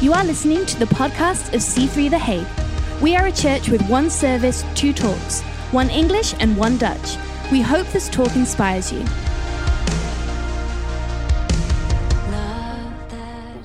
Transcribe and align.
You 0.00 0.12
are 0.12 0.24
listening 0.24 0.64
to 0.66 0.78
the 0.78 0.84
podcast 0.84 1.52
of 1.54 1.60
C3 1.60 2.08
The 2.08 2.18
Hague. 2.20 2.46
We 3.02 3.16
are 3.16 3.26
a 3.26 3.32
church 3.32 3.68
with 3.68 3.82
one 3.88 4.10
service, 4.10 4.64
two 4.76 4.92
talks, 4.92 5.42
one 5.72 5.90
English 5.90 6.36
and 6.38 6.56
one 6.56 6.78
Dutch. 6.78 7.16
We 7.50 7.62
hope 7.62 7.84
this 7.88 8.08
talk 8.08 8.36
inspires 8.36 8.92
you. 8.92 9.04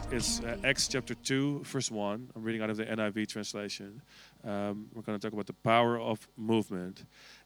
It's 0.10 0.40
uh, 0.40 0.58
Acts 0.64 0.88
chapter 0.88 1.14
2, 1.14 1.66
verse 1.66 1.92
1. 1.92 2.32
I'm 2.36 2.44
reading 2.44 2.64
out 2.64 2.72
of 2.72 2.78
the 2.78 2.86
NIV 2.86 3.28
translation. 3.28 4.02
Um, 4.44 4.88
we're 4.92 5.04
going 5.04 5.20
to 5.20 5.24
talk 5.24 5.34
about 5.34 5.46
the 5.46 5.54
power 5.54 6.00
of 6.00 6.28
movement. 6.36 7.06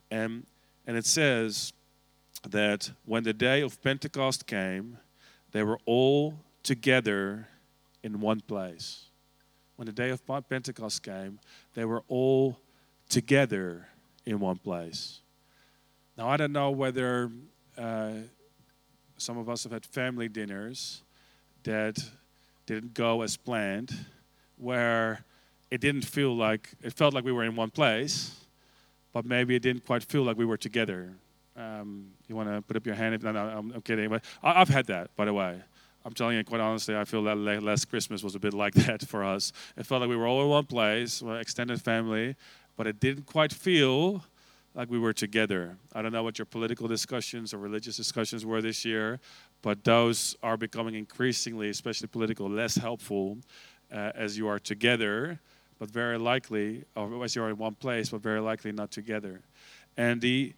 And, 0.10 0.46
and 0.86 0.96
it 0.96 1.06
says 1.06 1.74
that 2.48 2.92
when 3.04 3.24
the 3.24 3.34
day 3.34 3.60
of 3.60 3.82
Pentecost 3.82 4.48
came, 4.48 5.00
they 5.52 5.64
were 5.64 5.80
all 5.86 6.36
together 6.64 7.50
in 8.04 8.20
one 8.20 8.42
place. 8.42 9.06
When 9.76 9.86
the 9.86 9.92
day 9.92 10.10
of 10.10 10.22
Pentecost 10.50 11.04
came, 11.04 11.40
they 11.74 11.86
were 11.86 12.04
all 12.08 12.58
together 13.10 13.88
in 14.26 14.40
one 14.40 14.58
place. 14.58 15.22
Now, 16.18 16.30
I 16.30 16.38
don't 16.38 16.52
know 16.52 16.72
whether 16.72 17.30
uh, 17.78 18.12
some 19.18 19.38
of 19.38 19.50
us 19.50 19.64
have 19.64 19.72
had 19.72 19.86
family 19.86 20.28
dinners 20.28 21.04
that 21.64 21.98
didn't 22.66 22.94
go 22.94 23.22
as 23.22 23.38
planned, 23.38 23.94
where 24.58 25.24
it 25.70 25.82
didn't 25.82 26.04
feel 26.04 26.36
like, 26.36 26.70
it 26.82 26.94
felt 26.94 27.14
like 27.14 27.24
we 27.24 27.32
were 27.32 27.44
in 27.44 27.56
one 27.56 27.70
place, 27.70 28.36
but 29.14 29.26
maybe 29.26 29.56
it 29.56 29.62
didn't 29.62 29.86
quite 29.86 30.04
feel 30.04 30.24
like 30.24 30.38
we 30.38 30.46
were 30.46 30.58
together. 30.58 31.14
Um, 31.56 32.12
you 32.28 32.36
want 32.36 32.50
to 32.50 32.62
put 32.62 32.78
up 32.78 32.86
your 32.86 32.96
hand? 32.96 33.16
If, 33.16 33.24
no, 33.24 33.32
no, 33.32 33.40
I'm, 33.40 33.72
I'm 33.74 33.82
kidding. 33.82 34.10
But 34.10 34.24
I, 34.44 34.54
have 34.60 34.70
had 34.70 34.86
that, 34.88 35.16
by 35.16 35.26
the 35.26 35.34
way. 35.34 35.62
I'm 36.06 36.14
telling 36.14 36.38
you 36.38 36.44
quite 36.44 36.62
honestly, 36.62 36.96
I 36.96 37.04
feel 37.04 37.24
that 37.24 37.38
last 37.38 37.90
Christmas 37.90 38.24
was 38.24 38.36
a 38.36 38.40
bit 38.40 38.54
like 38.54 38.74
that 38.86 39.08
for 39.08 39.24
us. 39.24 39.52
It 39.76 39.86
felt 39.86 40.02
like 40.02 40.10
we 40.10 40.16
were 40.16 40.28
all 40.28 40.42
in 40.42 40.50
one 40.50 40.66
place, 40.66 41.22
extended 41.22 41.82
family, 41.82 42.36
but 42.76 42.88
it 42.88 43.00
didn't 43.00 43.26
quite 43.26 43.52
feel 43.52 44.24
like 44.76 44.92
we 44.92 45.00
were 45.00 45.14
together. 45.14 45.76
I 45.94 46.02
don't 46.02 46.12
know 46.12 46.24
what 46.24 46.38
your 46.38 46.46
political 46.46 46.88
discussions 46.88 47.54
or 47.54 47.58
religious 47.58 47.98
discussions 47.98 48.46
were 48.46 48.62
this 48.62 48.86
year, 48.86 49.20
but 49.64 49.84
those 49.84 50.36
are 50.44 50.56
becoming 50.56 50.94
increasingly, 50.94 51.70
especially 51.70 52.08
political, 52.08 52.48
less 52.48 52.76
helpful 52.76 53.40
uh, 53.92 54.12
as 54.14 54.38
you 54.38 54.48
are 54.48 54.60
together, 54.60 55.40
but 55.80 55.90
very 55.90 56.20
likely, 56.20 56.84
or 56.96 57.24
as 57.24 57.36
you 57.36 57.42
are 57.42 57.50
in 57.50 57.58
one 57.58 57.74
place, 57.74 58.10
but 58.10 58.22
very 58.22 58.40
likely 58.40 58.72
not 58.72 58.92
together. 58.92 59.42
And 59.98 60.22
the 60.22 60.54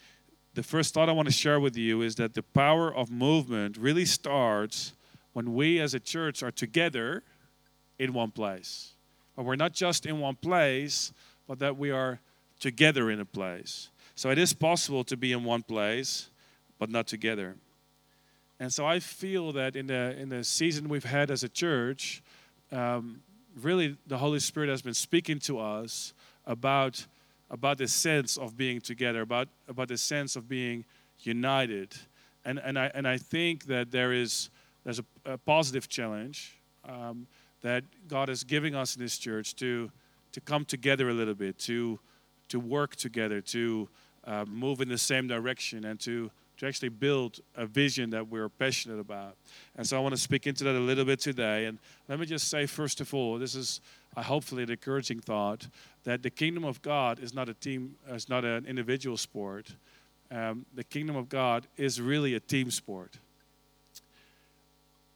the 0.55 0.63
first 0.63 0.93
thought 0.93 1.07
I 1.07 1.11
want 1.11 1.27
to 1.27 1.33
share 1.33 1.59
with 1.59 1.77
you 1.77 2.01
is 2.01 2.15
that 2.15 2.33
the 2.33 2.41
power 2.41 2.93
of 2.93 3.11
movement 3.11 3.77
really 3.77 4.03
starts 4.03 4.93
when 5.33 5.53
we 5.53 5.79
as 5.79 5.93
a 5.93 5.99
church 5.99 6.43
are 6.43 6.51
together 6.51 7.23
in 7.97 8.13
one 8.13 8.31
place. 8.31 8.93
But 9.35 9.45
we're 9.45 9.55
not 9.55 9.73
just 9.73 10.05
in 10.05 10.19
one 10.19 10.35
place, 10.35 11.13
but 11.47 11.59
that 11.59 11.77
we 11.77 11.91
are 11.91 12.19
together 12.59 13.09
in 13.09 13.19
a 13.19 13.25
place. 13.25 13.89
So 14.15 14.29
it 14.29 14.37
is 14.37 14.53
possible 14.53 15.03
to 15.05 15.15
be 15.15 15.31
in 15.31 15.43
one 15.43 15.63
place, 15.63 16.29
but 16.77 16.89
not 16.89 17.07
together. 17.07 17.55
And 18.59 18.73
so 18.73 18.85
I 18.85 18.99
feel 18.99 19.53
that 19.53 19.75
in 19.75 19.87
the 19.87 20.19
in 20.19 20.29
the 20.29 20.43
season 20.43 20.89
we've 20.89 21.05
had 21.05 21.31
as 21.31 21.43
a 21.43 21.49
church, 21.49 22.21
um, 22.71 23.21
really 23.61 23.97
the 24.07 24.17
Holy 24.17 24.39
Spirit 24.39 24.69
has 24.69 24.81
been 24.81 24.93
speaking 24.93 25.39
to 25.39 25.59
us 25.59 26.13
about 26.45 27.05
about 27.49 27.77
the 27.77 27.87
sense 27.87 28.37
of 28.37 28.57
being 28.57 28.81
together, 28.81 29.21
about 29.21 29.47
about 29.69 29.87
the 29.87 29.97
sense 29.97 30.35
of 30.35 30.49
being 30.49 30.83
united. 31.21 31.95
And 32.43 32.59
and 32.59 32.77
I 32.77 32.91
and 32.93 33.07
I 33.07 33.17
think 33.17 33.65
that 33.67 33.91
there 33.91 34.11
is 34.11 34.49
there's 34.83 34.99
a, 34.99 35.05
a 35.25 35.37
positive 35.37 35.87
challenge 35.87 36.57
um, 36.87 37.27
that 37.61 37.83
God 38.07 38.29
is 38.29 38.43
giving 38.43 38.75
us 38.75 38.95
in 38.95 39.01
this 39.01 39.17
church 39.17 39.55
to 39.57 39.91
to 40.31 40.41
come 40.41 40.63
together 40.63 41.09
a 41.09 41.13
little 41.13 41.33
bit, 41.33 41.57
to 41.59 41.99
to 42.49 42.59
work 42.59 42.95
together, 42.95 43.41
to 43.41 43.89
uh, 44.25 44.45
move 44.45 44.81
in 44.81 44.89
the 44.89 44.97
same 44.97 45.27
direction, 45.27 45.85
and 45.85 45.99
to 46.01 46.31
to 46.57 46.67
actually 46.67 46.89
build 46.89 47.39
a 47.55 47.65
vision 47.65 48.09
that 48.09 48.27
we're 48.27 48.49
passionate 48.49 48.99
about. 48.99 49.35
And 49.77 49.87
so 49.87 49.97
I 49.97 50.01
want 50.01 50.13
to 50.13 50.21
speak 50.21 50.45
into 50.45 50.65
that 50.65 50.75
a 50.75 50.79
little 50.79 51.05
bit 51.05 51.19
today. 51.19 51.65
And 51.65 51.79
let 52.09 52.19
me 52.19 52.25
just 52.25 52.49
say, 52.49 52.65
first 52.65 52.99
of 52.99 53.13
all, 53.13 53.39
this 53.39 53.55
is 53.55 53.79
uh, 54.17 54.21
hopefully 54.21 54.63
an 54.63 54.69
encouraging 54.69 55.21
thought 55.21 55.67
that 56.03 56.21
the 56.21 56.29
kingdom 56.29 56.65
of 56.65 56.81
God 56.81 57.19
is 57.19 57.33
not 57.33 57.47
a 57.47 57.53
team, 57.53 57.95
is 58.09 58.27
not 58.27 58.43
an 58.43 58.65
individual 58.65 59.15
sport. 59.15 59.73
Um, 60.31 60.65
the 60.75 60.83
kingdom 60.83 61.15
of 61.15 61.29
God 61.29 61.65
is 61.77 62.01
really 62.01 62.35
a 62.35 62.39
team 62.41 62.71
sport. 62.71 63.17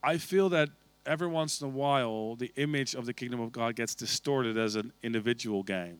I 0.04 0.18
feel 0.18 0.50
that 0.50 0.68
every 1.06 1.28
once 1.28 1.62
in 1.62 1.66
a 1.66 1.70
while, 1.70 2.36
the 2.36 2.52
image 2.56 2.94
of 2.94 3.06
the 3.06 3.14
kingdom 3.14 3.40
of 3.40 3.52
God 3.52 3.74
gets 3.74 3.94
distorted 3.94 4.58
as 4.58 4.76
an 4.76 4.92
individual 5.02 5.62
game. 5.62 5.98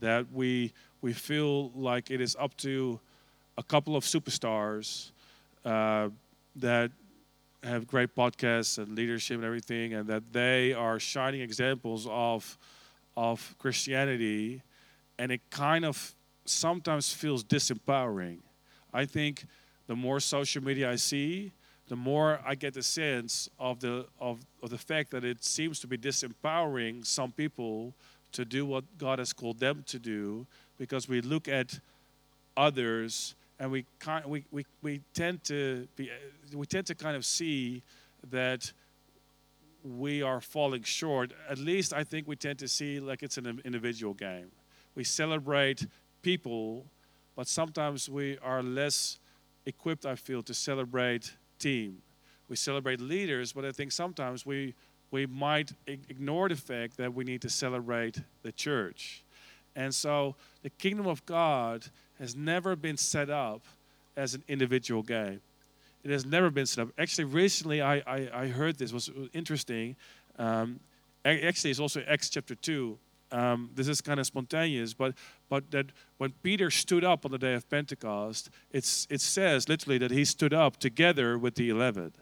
That 0.00 0.30
we 0.30 0.72
we 1.00 1.14
feel 1.14 1.70
like 1.70 2.10
it 2.10 2.20
is 2.20 2.36
up 2.38 2.56
to 2.58 3.00
a 3.56 3.62
couple 3.62 3.96
of 3.96 4.04
superstars 4.04 5.12
uh, 5.64 6.10
that 6.56 6.90
have 7.62 7.86
great 7.86 8.14
podcasts 8.14 8.78
and 8.78 8.94
leadership 8.94 9.36
and 9.36 9.44
everything, 9.44 9.94
and 9.94 10.06
that 10.08 10.32
they 10.32 10.72
are 10.74 10.98
shining 11.00 11.40
examples 11.40 12.06
of 12.10 12.58
of 13.16 13.56
Christianity, 13.58 14.62
and 15.18 15.32
it 15.32 15.40
kind 15.50 15.84
of 15.84 16.14
sometimes 16.44 17.12
feels 17.12 17.42
disempowering. 17.42 18.40
I 18.92 19.06
think 19.06 19.46
the 19.86 19.96
more 19.96 20.20
social 20.20 20.62
media 20.62 20.90
I 20.90 20.96
see, 20.96 21.52
the 21.88 21.96
more 21.96 22.40
I 22.44 22.54
get 22.54 22.74
the 22.74 22.82
sense 22.82 23.48
of 23.58 23.80
the 23.80 24.06
of, 24.20 24.44
of 24.62 24.70
the 24.70 24.78
fact 24.78 25.10
that 25.10 25.24
it 25.24 25.42
seems 25.42 25.80
to 25.80 25.86
be 25.86 25.98
disempowering 25.98 27.04
some 27.04 27.32
people 27.32 27.94
to 28.32 28.44
do 28.44 28.66
what 28.66 28.84
God 28.98 29.18
has 29.18 29.32
called 29.32 29.58
them 29.58 29.84
to 29.86 29.98
do 29.98 30.46
because 30.78 31.08
we 31.08 31.20
look 31.20 31.48
at 31.48 31.80
others 32.56 33.34
and 33.58 33.70
we 33.70 33.84
kind 33.98 34.24
we, 34.26 34.44
we, 34.50 34.66
we 34.82 35.00
tend 35.14 35.42
to 35.44 35.88
be 35.96 36.10
we 36.54 36.66
tend 36.66 36.86
to 36.86 36.94
kind 36.94 37.16
of 37.16 37.24
see 37.24 37.82
that 38.30 38.70
we 39.84 40.22
are 40.22 40.40
falling 40.40 40.82
short. 40.82 41.32
At 41.48 41.58
least 41.58 41.92
i 41.92 42.04
think 42.04 42.28
we 42.28 42.36
tend 42.36 42.58
to 42.58 42.68
see 42.68 43.00
like 43.00 43.22
it's 43.22 43.38
an 43.38 43.60
individual 43.64 44.14
game. 44.14 44.50
We 44.94 45.04
celebrate 45.04 45.86
people 46.22 46.84
but 47.34 47.46
sometimes 47.46 48.10
we 48.10 48.36
are 48.42 48.62
less 48.62 49.18
equipped 49.64 50.04
i 50.04 50.16
feel 50.16 50.42
to 50.42 50.54
celebrate 50.54 51.36
team. 51.58 51.98
We 52.48 52.56
celebrate 52.56 53.00
leaders, 53.00 53.52
but 53.52 53.64
I 53.64 53.72
think 53.72 53.92
sometimes 53.92 54.46
we, 54.46 54.74
we 55.10 55.26
might 55.26 55.72
ignore 55.86 56.48
the 56.48 56.56
fact 56.56 56.96
that 56.96 57.14
we 57.14 57.24
need 57.24 57.42
to 57.42 57.50
celebrate 57.50 58.20
the 58.42 58.52
church. 58.52 59.22
And 59.76 59.94
so 59.94 60.34
the 60.62 60.70
kingdom 60.70 61.06
of 61.06 61.24
God 61.26 61.86
has 62.18 62.34
never 62.34 62.74
been 62.74 62.96
set 62.96 63.30
up 63.30 63.62
as 64.16 64.34
an 64.34 64.42
individual 64.48 65.02
game. 65.02 65.40
It 66.04 66.10
has 66.10 66.24
never 66.24 66.50
been 66.50 66.66
set 66.66 66.82
up. 66.82 66.88
Actually, 66.98 67.24
recently 67.24 67.82
I, 67.82 67.96
I, 67.98 68.28
I 68.32 68.46
heard 68.48 68.78
this 68.78 68.92
was 68.92 69.10
interesting. 69.32 69.96
Um, 70.38 70.80
actually, 71.24 71.70
it's 71.70 71.80
also 71.80 72.02
Acts 72.08 72.30
chapter 72.30 72.54
2 72.54 72.98
um, 73.30 73.70
this 73.74 73.88
is 73.88 74.00
kind 74.00 74.18
of 74.20 74.26
spontaneous, 74.26 74.94
but 74.94 75.14
but 75.48 75.70
that 75.70 75.86
when 76.18 76.32
Peter 76.42 76.70
stood 76.70 77.04
up 77.04 77.24
on 77.24 77.32
the 77.32 77.38
day 77.38 77.54
of 77.54 77.68
Pentecost, 77.68 78.50
it's 78.70 79.06
it 79.10 79.20
says 79.20 79.68
literally 79.68 79.98
that 79.98 80.10
he 80.10 80.24
stood 80.24 80.54
up 80.54 80.78
together 80.78 81.38
with 81.38 81.54
the 81.54 81.68
eleven. 81.68 82.12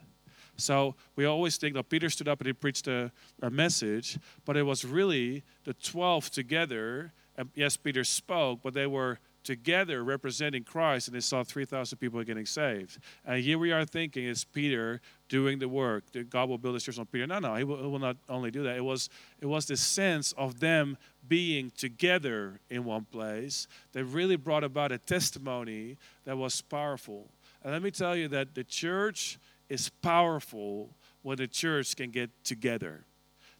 So 0.56 0.94
we 1.16 1.26
always 1.26 1.58
think 1.58 1.74
that 1.74 1.88
Peter 1.88 2.08
stood 2.08 2.28
up 2.28 2.40
and 2.40 2.46
he 2.46 2.52
preached 2.52 2.88
a, 2.88 3.12
a 3.42 3.50
message, 3.50 4.18
but 4.44 4.56
it 4.56 4.62
was 4.62 4.84
really 4.84 5.42
the 5.64 5.74
twelve 5.74 6.30
together. 6.30 7.12
And 7.36 7.50
yes, 7.54 7.76
Peter 7.76 8.04
spoke, 8.04 8.60
but 8.62 8.72
they 8.72 8.86
were 8.86 9.18
together 9.46 10.02
representing 10.02 10.64
Christ, 10.64 11.06
and 11.06 11.14
they 11.14 11.20
saw 11.20 11.44
3,000 11.44 11.96
people 11.98 12.22
getting 12.24 12.44
saved. 12.44 12.98
And 13.24 13.42
here 13.42 13.58
we 13.58 13.70
are 13.70 13.84
thinking 13.84 14.26
it's 14.26 14.42
Peter 14.42 15.00
doing 15.28 15.60
the 15.60 15.68
work. 15.68 16.10
That 16.12 16.28
God 16.28 16.48
will 16.48 16.58
build 16.58 16.74
his 16.74 16.82
church 16.82 16.98
on 16.98 17.06
Peter. 17.06 17.28
No, 17.28 17.38
no, 17.38 17.54
he 17.54 17.62
will, 17.62 17.76
he 17.76 17.86
will 17.86 18.00
not 18.00 18.16
only 18.28 18.50
do 18.50 18.64
that. 18.64 18.76
It 18.76 18.84
was 18.84 19.08
it 19.40 19.46
was 19.46 19.66
the 19.66 19.76
sense 19.76 20.32
of 20.32 20.58
them 20.58 20.98
being 21.28 21.70
together 21.76 22.60
in 22.70 22.84
one 22.84 23.04
place 23.04 23.68
that 23.92 24.04
really 24.04 24.36
brought 24.36 24.64
about 24.64 24.90
a 24.90 24.98
testimony 24.98 25.96
that 26.24 26.36
was 26.36 26.60
powerful. 26.60 27.28
And 27.62 27.72
let 27.72 27.82
me 27.82 27.92
tell 27.92 28.16
you 28.16 28.26
that 28.28 28.54
the 28.54 28.64
church 28.64 29.38
is 29.68 29.88
powerful 29.88 30.90
when 31.22 31.36
the 31.36 31.46
church 31.46 31.94
can 31.94 32.10
get 32.10 32.30
together. 32.44 33.04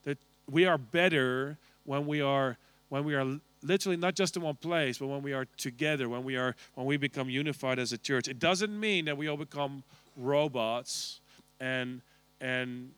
That 0.02 0.18
we 0.50 0.64
are 0.64 0.78
better 0.78 1.58
when 1.84 2.06
we 2.06 2.20
are 2.20 2.58
when 2.88 3.04
we 3.04 3.14
are 3.14 3.38
literally 3.62 3.96
not 3.96 4.14
just 4.14 4.36
in 4.36 4.42
one 4.42 4.56
place, 4.56 4.98
but 4.98 5.06
when 5.06 5.22
we 5.22 5.32
are 5.32 5.46
together, 5.56 6.08
when 6.08 6.24
we 6.24 6.36
are 6.36 6.54
when 6.74 6.86
we 6.86 6.96
become 6.96 7.28
unified 7.28 7.78
as 7.78 7.92
a 7.92 7.98
church. 7.98 8.28
It 8.28 8.38
doesn't 8.38 8.78
mean 8.78 9.04
that 9.06 9.16
we 9.16 9.28
all 9.28 9.36
become 9.36 9.82
robots 10.16 11.20
and 11.60 12.00
and 12.40 12.90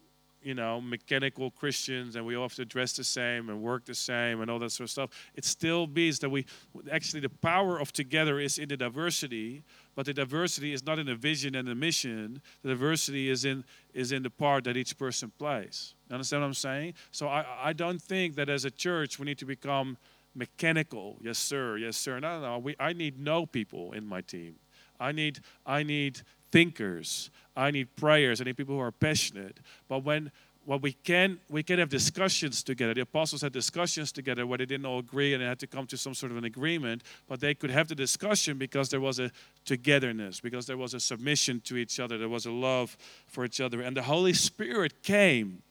you 0.43 0.55
know, 0.55 0.81
mechanical 0.81 1.51
Christians 1.51 2.17
and 2.17 2.25
we 2.25 2.37
all 2.37 2.45
have 2.45 2.55
to 2.55 2.65
dress 2.65 2.93
the 2.93 3.05
same 3.05 3.49
and 3.49 3.61
work 3.61 3.85
the 3.85 3.95
same 3.95 4.41
and 4.41 4.51
all 4.51 4.59
that 4.61 4.71
sort 4.71 4.87
of 4.87 4.91
stuff. 4.91 5.11
It 5.35 5.45
still 5.45 5.87
means 5.87 6.21
that 6.21 6.31
we 6.31 6.47
actually 6.91 7.21
the 7.21 7.29
power 7.29 7.79
of 7.79 7.93
together 7.93 8.39
is 8.39 8.59
in 8.59 8.69
the 8.69 8.77
diversity, 8.77 9.65
but 9.97 10.07
the 10.07 10.15
diversity 10.15 10.73
is 10.73 10.87
not 10.87 10.99
in 10.99 11.07
the 11.07 11.17
vision 11.17 11.55
and 11.55 11.67
the 11.67 11.75
mission. 11.75 12.41
The 12.63 12.71
diversity 12.71 13.29
is 13.29 13.45
in 13.45 13.65
is 13.95 14.13
in 14.13 14.23
the 14.23 14.31
part 14.31 14.65
that 14.65 14.77
each 14.77 14.97
person 14.97 15.33
plays. 15.39 15.95
You 16.09 16.15
understand 16.15 16.43
what 16.43 16.49
I'm 16.49 16.55
saying? 16.55 16.95
So 17.11 17.29
I, 17.29 17.45
I 17.63 17.73
don't 17.73 18.01
think 18.01 18.37
that 18.37 18.49
as 18.49 18.65
a 18.65 18.71
church 18.71 19.19
we 19.19 19.27
need 19.27 19.39
to 19.39 19.47
become 19.47 19.97
mechanical. 20.35 21.17
Yes, 21.23 21.39
sir. 21.39 21.77
Yes, 21.77 21.97
sir. 21.97 22.21
No, 22.21 22.41
no, 22.41 22.47
no. 22.47 22.59
We, 22.59 22.77
I 22.79 22.93
need 22.93 23.19
no 23.19 23.47
people 23.47 23.93
in 23.93 24.07
my 24.07 24.21
team. 24.21 24.57
I 25.01 25.13
need 25.13 25.41
I 25.67 25.83
need 25.83 26.21
thinkers. 26.51 27.31
I 27.57 27.71
need 27.71 27.95
prayers. 27.97 28.41
I 28.41 28.45
need 28.45 28.57
people 28.57 28.75
who 28.75 28.81
are 28.81 28.93
passionate. 28.93 29.59
But 29.89 30.05
when 30.05 30.31
well, 30.69 30.79
we 30.79 30.93
can 30.93 31.41
we 31.49 31.63
can 31.63 31.79
have 31.79 31.89
discussions 31.89 32.63
together. 32.63 32.93
The 32.93 33.01
apostles 33.01 33.41
had 33.41 33.53
discussions 33.53 34.13
together 34.13 34.47
where 34.47 34.59
they 34.59 34.67
didn't 34.67 34.85
all 34.85 34.99
agree 34.99 35.33
and 35.33 35.43
they 35.43 35.47
had 35.47 35.59
to 35.61 35.67
come 35.67 35.87
to 35.87 35.97
some 35.97 36.13
sort 36.13 36.31
of 36.31 36.37
an 36.37 36.45
agreement. 36.45 37.05
But 37.27 37.41
they 37.41 37.55
could 37.55 37.71
have 37.71 37.89
the 37.89 37.95
discussion 37.95 38.59
because 38.59 38.91
there 38.91 39.01
was 39.01 39.19
a 39.19 39.31
togetherness, 39.65 40.41
because 40.41 40.67
there 40.67 40.77
was 40.77 40.93
a 40.93 41.01
submission 41.01 41.63
to 41.63 41.79
each 41.79 41.99
other, 41.99 42.19
there 42.19 42.29
was 42.29 42.45
a 42.45 42.53
love 42.53 42.99
for 43.29 43.47
each 43.47 43.63
other, 43.63 43.81
and 43.81 43.97
the 43.97 44.03
Holy 44.03 44.35
Spirit 44.35 45.03
came 45.03 45.63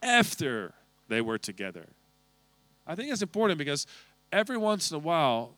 after 0.00 0.74
they 1.08 1.20
were 1.20 1.38
together. 1.38 1.86
I 2.86 2.94
think 2.94 3.10
it's 3.10 3.22
important 3.22 3.58
because 3.58 3.86
every 4.32 4.56
once 4.56 4.90
in 4.90 4.96
a 4.96 5.00
while 5.00 5.54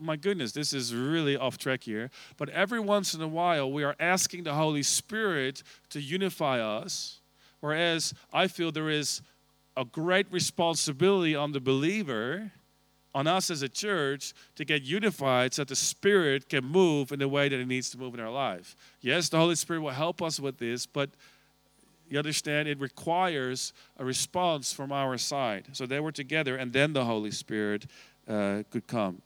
my 0.00 0.16
goodness, 0.16 0.52
this 0.52 0.72
is 0.72 0.94
really 0.94 1.36
off 1.36 1.58
track 1.58 1.82
here. 1.82 2.10
But 2.36 2.48
every 2.50 2.80
once 2.80 3.14
in 3.14 3.20
a 3.20 3.28
while, 3.28 3.70
we 3.70 3.84
are 3.84 3.94
asking 4.00 4.44
the 4.44 4.54
Holy 4.54 4.82
Spirit 4.82 5.62
to 5.90 6.00
unify 6.00 6.60
us, 6.60 7.20
whereas 7.60 8.14
I 8.32 8.48
feel 8.48 8.72
there 8.72 8.90
is 8.90 9.20
a 9.76 9.84
great 9.84 10.30
responsibility 10.32 11.34
on 11.34 11.52
the 11.52 11.60
believer, 11.60 12.52
on 13.14 13.26
us 13.26 13.50
as 13.50 13.62
a 13.62 13.68
church, 13.68 14.32
to 14.56 14.64
get 14.64 14.82
unified 14.82 15.52
so 15.52 15.62
that 15.62 15.68
the 15.68 15.76
Spirit 15.76 16.48
can 16.48 16.64
move 16.64 17.12
in 17.12 17.18
the 17.18 17.28
way 17.28 17.48
that 17.48 17.60
it 17.60 17.68
needs 17.68 17.90
to 17.90 17.98
move 17.98 18.14
in 18.14 18.20
our 18.20 18.30
life. 18.30 18.76
Yes, 19.00 19.28
the 19.28 19.38
Holy 19.38 19.54
Spirit 19.54 19.80
will 19.80 19.90
help 19.90 20.22
us 20.22 20.40
with 20.40 20.58
this, 20.58 20.86
but 20.86 21.10
you 22.08 22.18
understand 22.18 22.68
it 22.68 22.80
requires 22.80 23.72
a 23.98 24.04
response 24.04 24.72
from 24.72 24.92
our 24.92 25.18
side. 25.18 25.66
So 25.72 25.86
they 25.86 26.00
were 26.00 26.12
together, 26.12 26.56
and 26.56 26.72
then 26.72 26.92
the 26.92 27.04
Holy 27.04 27.30
Spirit 27.30 27.86
uh, 28.28 28.62
could 28.70 28.86
come. 28.86 29.22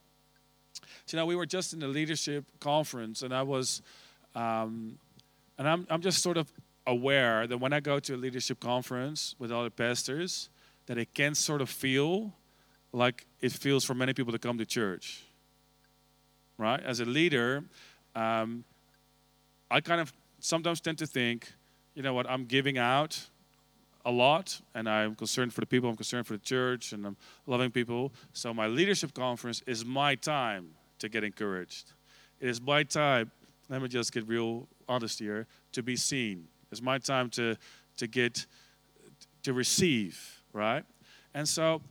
So, 1.07 1.17
know, 1.17 1.27
we 1.27 1.37
were 1.37 1.47
just 1.47 1.73
in 1.73 1.81
the 1.81 1.89
leadership 1.89 2.45
conference, 2.61 3.23
and 3.23 3.35
I 3.35 3.43
was, 3.43 3.83
um, 4.35 4.99
and 5.57 5.69
I'm, 5.69 5.87
I'm 5.91 6.03
just 6.03 6.23
sort 6.23 6.37
of 6.37 6.53
aware 6.87 7.47
that 7.47 7.59
when 7.59 7.73
I 7.73 7.81
go 7.81 7.99
to 7.99 8.15
a 8.15 8.17
leadership 8.17 8.61
conference 8.61 9.35
with 9.39 9.51
other 9.51 9.71
pastors, 9.71 10.51
that 10.87 10.99
it 10.99 11.15
can 11.15 11.35
sort 11.35 11.61
of 11.61 11.69
feel 11.69 12.33
like 12.93 13.27
it 13.41 13.53
feels 13.53 13.85
for 13.85 13.95
many 13.95 14.15
people 14.15 14.33
to 14.33 14.39
come 14.39 14.59
to 14.59 14.67
church. 14.67 15.23
Right? 16.57 16.83
As 16.83 17.01
a 17.01 17.05
leader, 17.05 17.65
um, 18.15 18.65
I 19.71 19.81
kind 19.81 20.01
of 20.01 20.13
sometimes 20.41 20.81
tend 20.81 20.99
to 20.99 21.07
think, 21.07 21.53
you 21.99 22.05
know 22.05 22.15
what, 22.15 22.31
I'm 22.31 22.45
giving 22.45 22.79
out 22.79 23.21
a 24.05 24.11
lot 24.13 24.61
and 24.73 24.89
I'm 24.89 25.17
concerned 25.17 25.53
for 25.53 25.61
the 25.61 25.67
people, 25.67 25.91
I'm 25.91 25.97
concerned 25.97 26.29
for 26.29 26.35
the 26.35 26.45
church, 26.45 26.93
and 26.93 27.05
I'm 27.05 27.17
loving 27.49 27.73
people. 27.73 28.13
So 28.33 28.55
my 28.55 28.69
leadership 28.69 29.13
conference 29.13 29.65
is 29.67 29.85
my 29.85 30.15
time 30.15 30.69
to 31.01 31.09
get 31.09 31.25
encouraged. 31.25 31.93
It 32.41 32.51
is 32.51 32.63
my 32.63 32.85
time, 32.85 33.33
let 33.69 33.83
me 33.83 33.89
just 33.89 34.13
get 34.13 34.29
real 34.29 34.69
honest 34.89 35.19
here, 35.19 35.49
to 35.73 35.83
be 35.83 35.97
seen. 35.97 36.47
It's 36.71 36.81
my 36.81 36.99
time 36.99 37.31
to, 37.31 37.57
to 37.97 38.07
get, 38.07 38.47
to 39.43 39.53
receive, 39.53 40.41
right? 40.53 40.85
And 41.35 41.49
so, 41.49 41.83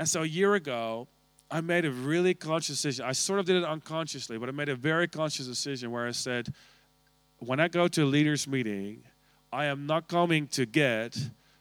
and 0.00 0.08
so 0.08 0.22
a 0.22 0.26
year 0.26 0.56
ago, 0.56 1.06
I 1.52 1.60
made 1.60 1.84
a 1.84 1.92
really 1.92 2.34
conscious 2.34 2.82
decision. 2.82 3.04
I 3.04 3.12
sort 3.12 3.38
of 3.38 3.46
did 3.46 3.54
it 3.54 3.64
unconsciously, 3.64 4.38
but 4.38 4.48
I 4.48 4.52
made 4.52 4.70
a 4.70 4.74
very 4.74 5.06
conscious 5.06 5.46
decision 5.46 5.92
where 5.92 6.04
I 6.04 6.10
said, 6.10 6.52
when 7.38 7.60
I 7.60 7.68
go 7.68 7.88
to 7.88 8.04
a 8.04 8.06
leaders 8.06 8.46
meeting, 8.46 9.02
I 9.52 9.66
am 9.66 9.86
not 9.86 10.08
coming 10.08 10.46
to 10.48 10.66
get, 10.66 11.16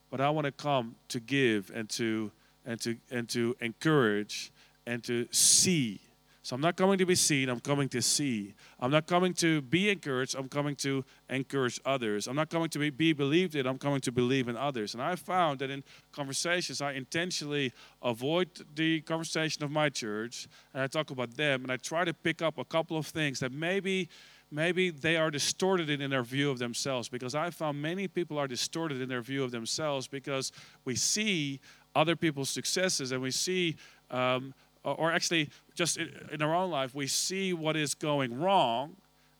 but 0.10 0.22
I 0.22 0.30
want 0.30 0.46
to 0.46 0.52
come 0.52 0.96
to 1.10 1.20
give 1.20 1.72
and 1.74 1.90
to 1.92 2.32
and 2.66 2.80
to 2.82 2.98
and 3.12 3.28
to 3.30 3.56
encourage 3.62 4.52
and 4.86 5.04
to 5.04 5.28
see 5.32 6.02
so 6.46 6.56
I'm 6.56 6.62
not 6.62 6.76
coming 6.76 6.98
to 6.98 7.06
be 7.06 7.16
seen, 7.16 7.48
I'm 7.48 7.62
coming 7.62 7.88
to 7.90 8.02
see. 8.02 8.54
I'm 8.78 8.92
not 8.92 9.08
coming 9.08 9.34
to 9.36 9.62
be 9.62 9.90
encouraged, 9.90 10.36
I'm 10.36 10.50
coming 10.50 10.76
to 10.78 11.06
encourage 11.30 11.80
others. 11.86 12.28
I'm 12.28 12.36
not 12.36 12.50
coming 12.50 12.68
to 12.72 12.80
be, 12.80 12.90
be 12.90 13.14
believed 13.14 13.56
in, 13.56 13.66
I'm 13.66 13.78
coming 13.78 14.02
to 14.02 14.12
believe 14.12 14.50
in 14.50 14.58
others. 14.58 14.94
And 14.94 15.02
I 15.02 15.16
found 15.16 15.60
that 15.60 15.70
in 15.70 15.86
conversations, 16.12 16.82
I 16.82 16.92
intentionally 16.92 17.72
avoid 18.02 18.50
the 18.76 19.00
conversation 19.02 19.64
of 19.64 19.72
my 19.72 19.88
church 19.88 20.50
and 20.74 20.84
I 20.84 20.88
talk 20.88 21.12
about 21.12 21.34
them 21.38 21.64
and 21.64 21.72
I 21.72 21.78
try 21.78 22.04
to 22.04 22.14
pick 22.14 22.42
up 22.42 22.58
a 22.58 22.66
couple 22.66 22.98
of 22.98 23.08
things 23.08 23.40
that 23.40 23.54
maybe 23.54 24.10
maybe 24.54 24.92
they 24.92 25.18
are 25.18 25.32
distorted 25.32 25.90
in 25.90 26.10
their 26.10 26.24
view 26.24 26.52
of 26.52 26.60
themselves 26.60 27.10
because 27.10 27.34
I 27.34 27.50
found 27.50 27.82
many 27.82 28.08
people 28.08 28.38
are 28.38 28.48
distorted 28.48 29.02
in 29.02 29.10
their 29.10 29.22
view 29.22 29.44
of 29.44 29.52
themselves 29.52 30.08
because 30.08 30.52
we 30.86 30.96
see 30.96 31.60
other 31.96 32.16
people's 32.16 32.50
successes 32.50 33.12
and 33.12 33.22
we 33.22 33.32
see 33.32 33.76
um, 34.12 34.54
or 34.84 35.12
actually 35.12 35.50
just 35.76 35.98
in 35.98 36.42
our 36.42 36.54
own 36.54 36.70
life, 36.70 36.94
we 36.94 37.08
see 37.08 37.54
what 37.54 37.76
is 37.76 37.96
going 37.96 38.40
wrong 38.40 38.96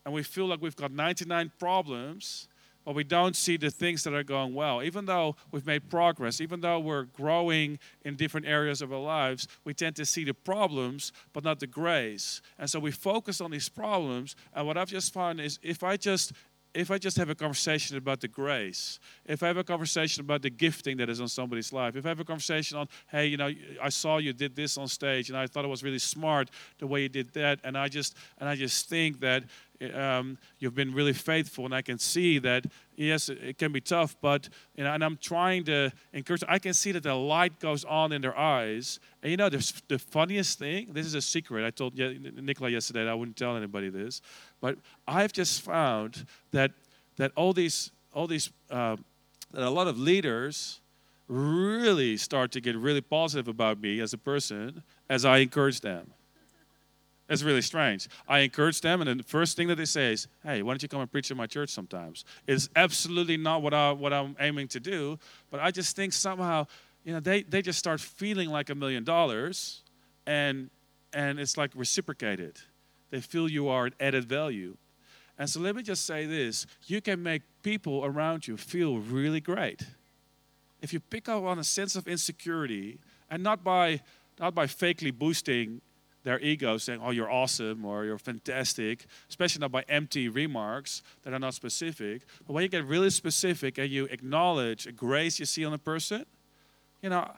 and 0.06 0.14
we 0.14 0.24
feel 0.24 0.48
like 0.48 0.62
we've 0.62 0.76
got 0.76 0.92
99 0.92 1.52
problems, 1.60 2.48
but 2.86 2.96
we 2.96 3.04
don't 3.04 3.36
see 3.36 3.58
the 3.58 3.72
things 3.72 4.04
that 4.04 4.14
are 4.14 4.24
going 4.24 4.54
well. 4.54 4.84
Even 4.84 5.06
though 5.06 5.36
we've 5.52 5.66
made 5.66 5.90
progress, 5.90 6.42
even 6.42 6.62
though 6.62 6.80
we're 6.80 7.04
growing 7.04 7.80
in 8.04 8.16
different 8.16 8.46
areas 8.46 8.82
of 8.82 8.92
our 8.92 9.00
lives, 9.00 9.48
we 9.64 9.74
tend 9.74 9.96
to 9.96 10.06
see 10.06 10.24
the 10.24 10.34
problems, 10.34 11.12
but 11.34 11.44
not 11.44 11.60
the 11.60 11.68
grace. 11.68 12.42
And 12.58 12.70
so 12.70 12.80
we 12.80 12.92
focus 12.92 13.42
on 13.42 13.52
these 13.52 13.70
problems. 13.70 14.36
And 14.54 14.68
what 14.68 14.78
I've 14.78 14.90
just 14.90 15.14
found 15.14 15.40
is 15.40 15.60
if 15.64 15.84
I 15.84 15.98
just 15.98 16.34
if 16.74 16.90
I 16.90 16.98
just 16.98 17.18
have 17.18 17.30
a 17.30 17.36
conversation 17.36 17.98
about 17.98 18.22
the 18.22 18.28
grace, 18.28 19.00
if 19.26 19.44
I 19.44 19.48
have 19.48 19.58
a 19.58 19.64
conversation 19.64 20.22
about 20.22 20.42
the 20.42 20.50
gifting 20.50 20.98
that 20.98 21.10
is 21.10 21.22
on 21.22 21.28
somebody's 21.28 21.72
life, 21.72 21.96
if 21.96 22.06
I 22.06 22.10
have 22.10 22.20
a 22.20 22.26
conversation 22.26 22.78
on, 22.78 22.88
hey, 23.12 23.28
you 23.28 23.38
know, 23.38 23.52
I 23.82 23.90
saw 23.90 24.18
you 24.18 24.34
did 24.34 24.56
this 24.56 24.78
on 24.78 24.88
stage, 24.88 25.30
and 25.30 25.38
I 25.38 25.46
thought 25.48 25.66
it 25.66 25.70
was 25.70 25.84
really 25.84 26.00
smart 26.00 26.50
the 26.80 26.88
way 26.88 27.04
you 27.04 27.10
did 27.10 27.34
that, 27.34 27.60
and 27.64 27.78
I 27.78 27.88
just 27.90 28.16
and 28.40 28.50
I 28.50 28.56
just 28.56 28.90
think 28.90 29.20
that 29.20 29.44
um, 29.94 30.38
you've 30.60 30.76
been 30.76 30.94
really 30.94 31.14
faithful, 31.14 31.66
and 31.66 31.74
I 31.74 31.82
can 31.82 31.98
see 31.98 32.40
that 32.40 32.66
yes, 32.96 33.30
it 33.30 33.58
can 33.58 33.72
be 33.72 33.82
tough, 33.82 34.16
but 34.22 34.50
you 34.76 34.84
know, 34.84 34.94
and 34.94 35.04
I'm 35.04 35.18
trying 35.18 35.64
to 35.66 35.92
encourage. 36.14 36.44
I 36.48 36.60
can 36.60 36.74
see 36.74 36.92
that 36.92 37.04
the 37.04 37.16
light 37.16 37.60
goes 37.60 37.84
on 37.86 38.12
in 38.12 38.22
their 38.22 38.38
eyes, 38.38 39.00
and 39.22 39.32
you 39.32 39.38
know, 39.38 39.50
the, 39.50 39.82
the 39.88 40.00
funniest 40.00 40.60
thing. 40.60 40.90
This 40.92 41.06
is 41.06 41.16
a 41.16 41.22
secret. 41.22 41.66
I 41.66 41.72
told 41.72 41.96
Nicola 41.96 42.70
yesterday. 42.70 43.10
I 43.10 43.14
wouldn't 43.14 43.38
tell 43.38 43.58
anybody 43.58 43.90
this, 43.90 44.22
but 44.62 44.78
I've 45.08 45.34
just 45.34 45.62
found 45.62 46.26
that 46.52 46.72
that 47.18 47.32
all 47.36 47.54
these 47.54 47.92
all 48.14 48.28
these 48.28 48.52
uh, 48.70 48.96
that 49.52 49.64
a 49.64 49.70
lot 49.70 49.88
of 49.88 49.98
leaders 50.00 50.82
really 51.28 52.18
start 52.18 52.52
to 52.52 52.62
get 52.62 52.76
really 52.76 53.02
positive 53.02 53.48
about 53.48 53.80
me 53.80 54.00
as 54.00 54.14
a 54.14 54.18
person 54.18 54.84
as 55.10 55.26
I 55.26 55.38
encourage 55.38 55.82
them. 55.82 56.12
It's 57.30 57.42
really 57.42 57.62
strange. 57.62 58.10
I 58.28 58.40
encourage 58.40 58.82
them, 58.82 59.02
and 59.02 59.20
the 59.20 59.24
first 59.24 59.56
thing 59.56 59.68
that 59.70 59.76
they 59.76 59.86
say 59.86 60.12
is, 60.12 60.28
"Hey, 60.44 60.62
why 60.62 60.74
don't 60.74 60.84
you 60.84 60.90
come 60.90 61.02
and 61.02 61.12
preach 61.12 61.32
in 61.32 61.38
my 61.38 61.48
church 61.48 61.70
sometimes?" 61.70 62.26
It's 62.48 62.70
absolutely 62.76 63.38
not 63.38 63.62
what 63.62 63.74
I 63.74 63.92
what 63.92 64.12
I'm 64.12 64.36
aiming 64.40 64.68
to 64.70 64.80
do, 64.80 65.18
but 65.50 65.60
I 65.62 65.72
just 65.72 65.96
think 65.96 66.12
somehow, 66.12 66.68
you 67.06 67.14
know, 67.14 67.22
they 67.22 67.44
they 67.44 67.62
just 67.62 67.80
start 67.80 68.02
feeling 68.02 68.50
like 68.50 68.70
a 68.70 68.76
million 68.76 69.04
dollars, 69.04 69.84
and 70.26 70.70
and 71.14 71.40
it's 71.40 71.58
like 71.58 71.72
reciprocated. 71.76 72.60
They 73.10 73.22
feel 73.22 73.50
you 73.50 73.70
are 73.70 73.86
an 73.86 73.94
added 74.02 74.26
value, 74.26 74.76
and 75.38 75.50
so 75.50 75.62
let 75.62 75.76
me 75.78 75.82
just 75.82 76.06
say 76.06 76.26
this: 76.26 76.66
you 76.88 77.00
can 77.00 77.24
make 77.24 77.44
people 77.62 78.04
around 78.04 78.48
you 78.48 78.58
feel 78.58 78.98
really 78.98 79.40
great 79.40 79.84
if 80.82 80.92
you 80.92 81.00
pick 81.00 81.30
up 81.30 81.44
on 81.44 81.58
a 81.58 81.64
sense 81.64 81.96
of 81.96 82.10
insecurity, 82.10 83.00
and 83.30 83.42
not 83.42 83.64
by 83.64 84.02
not 84.40 84.54
by 84.54 84.68
fakely 84.68 85.18
boosting 85.18 85.80
their 86.24 86.40
ego 86.40 86.78
saying, 86.78 87.00
oh, 87.04 87.12
you're 87.12 87.32
awesome 87.32 87.86
or 87.86 88.06
you're 88.06 88.18
fantastic, 88.18 89.06
especially 89.30 89.60
not 89.60 89.72
by 89.72 89.84
empty 89.90 90.30
remarks 90.30 91.04
that 91.24 91.34
are 91.34 91.40
not 91.40 91.54
specific. 91.54 92.24
But 92.48 92.54
when 92.54 92.64
you 92.64 92.70
get 92.70 92.86
really 92.86 93.10
specific 93.10 93.78
and 93.78 93.90
you 93.90 94.06
acknowledge 94.06 94.88
a 94.88 94.92
grace 94.92 95.40
you 95.40 95.46
see 95.46 95.66
on 95.66 95.74
a 95.74 95.78
person, 95.78 96.26
you 97.02 97.10
know, 97.10 97.30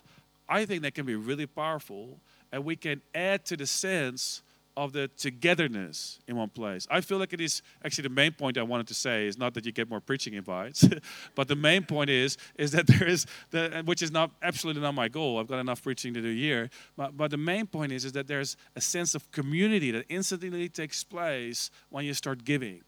I 0.48 0.66
think 0.66 0.84
that 0.84 0.94
can 0.94 1.06
be 1.06 1.16
really 1.16 1.48
powerful. 1.48 2.20
And 2.52 2.64
we 2.64 2.76
can 2.76 3.02
add 3.14 3.46
to 3.46 3.58
the 3.58 3.66
sense 3.66 4.44
of 4.78 4.92
the 4.92 5.08
togetherness 5.08 6.20
in 6.28 6.36
one 6.36 6.50
place. 6.50 6.88
I 6.92 7.02
feel 7.02 7.18
like 7.18 7.32
it 7.32 7.40
is 7.40 7.62
actually 7.84 8.04
the 8.04 8.10
main 8.10 8.34
point 8.34 8.58
I 8.58 8.64
wanted 8.64 8.88
to 8.88 8.94
say 8.94 9.28
is 9.28 9.38
not 9.38 9.54
that 9.54 9.66
you 9.66 9.72
get 9.72 9.90
more 9.90 10.02
preaching 10.02 10.34
invites, 10.34 10.88
but 11.36 11.48
the 11.48 11.56
main 11.56 11.84
point 11.84 12.10
is 12.10 12.38
is 12.56 12.72
that 12.72 12.88
there 12.88 13.08
is 13.08 13.26
the, 13.52 13.84
which 13.86 14.02
is 14.02 14.12
not 14.12 14.32
absolutely 14.42 14.82
not 14.82 14.94
my 14.94 15.08
goal. 15.08 15.40
I've 15.40 15.48
got 15.48 15.60
enough 15.60 15.82
preaching 15.82 16.14
to 16.14 16.22
do 16.22 16.34
here, 16.34 16.70
but, 16.98 17.16
but 17.16 17.32
the 17.32 17.38
main 17.38 17.68
point 17.68 17.92
is 17.92 18.06
is 18.06 18.12
that 18.14 18.28
there's 18.28 18.58
a 18.76 18.82
sense 18.82 19.16
of 19.16 19.32
community 19.32 19.92
that 19.92 20.06
instantly 20.10 20.70
takes 20.70 21.04
place 21.04 21.72
when 21.90 22.06
you 22.06 22.14
start 22.14 22.44
giving. 22.44 22.82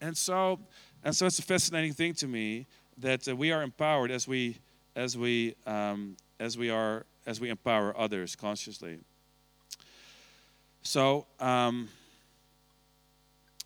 and 0.00 0.16
so, 0.16 0.58
and 1.02 1.14
so 1.14 1.26
it's 1.26 1.38
a 1.38 1.42
fascinating 1.42 1.92
thing 1.92 2.14
to 2.14 2.26
me 2.26 2.66
that 2.98 3.28
uh, 3.28 3.34
we 3.34 3.52
are 3.52 3.62
empowered 3.62 4.10
as 4.10 4.28
we, 4.28 4.58
as 4.96 5.16
we, 5.16 5.54
um, 5.66 6.16
as 6.38 6.58
we 6.58 6.70
are, 6.70 7.06
as 7.26 7.40
we 7.40 7.48
empower 7.48 7.96
others 7.98 8.36
consciously. 8.36 8.98
So, 10.84 11.26
um, 11.40 11.88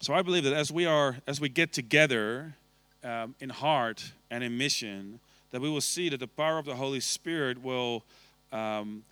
so 0.00 0.14
I 0.14 0.22
believe 0.22 0.44
that 0.44 0.52
as 0.52 0.70
we 0.70 0.86
are, 0.86 1.16
as 1.26 1.40
we 1.40 1.48
get 1.48 1.72
together 1.72 2.54
um, 3.02 3.34
in 3.40 3.50
heart 3.50 4.12
and 4.30 4.44
in 4.44 4.56
mission, 4.56 5.18
that 5.50 5.60
we 5.60 5.68
will 5.68 5.80
see 5.80 6.08
that 6.10 6.20
the 6.20 6.28
power 6.28 6.58
of 6.58 6.64
the 6.64 6.76
Holy 6.76 7.00
Spirit 7.00 7.60
will, 7.60 8.04
um, 8.52 9.02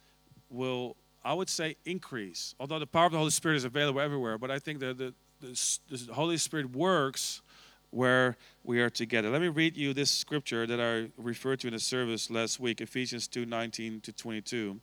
will 0.51 0.97
I 1.25 1.35
would 1.35 1.49
say 1.49 1.77
increase. 1.85 2.55
Although 2.61 2.79
the 2.79 2.87
power 2.87 3.07
of 3.07 3.13
the 3.13 3.19
Holy 3.19 3.31
Spirit 3.31 3.57
is 3.57 3.65
available 3.65 4.01
everywhere, 4.01 4.39
but 4.39 4.53
I 4.53 4.61
think 4.61 4.79
that 4.79 4.99
the, 4.99 5.13
the, 5.41 5.79
the 5.91 6.15
Holy 6.15 6.37
Spirit 6.37 6.71
works 6.71 7.43
where 7.91 8.37
we 8.63 8.81
are 8.81 8.91
together. 8.91 9.31
Let 9.31 9.41
me 9.41 9.49
read 9.49 9.77
you 9.77 9.93
this 9.93 10.13
scripture 10.13 10.65
that 10.67 10.81
I 10.81 11.11
referred 11.21 11.61
to 11.61 11.67
in 11.67 11.73
the 11.73 11.81
service 11.81 12.31
last 12.31 12.61
week, 12.61 12.81
Ephesians 12.81 13.27
2 13.27 13.47
19 13.47 14.01
to 14.03 14.13
22. 14.13 14.81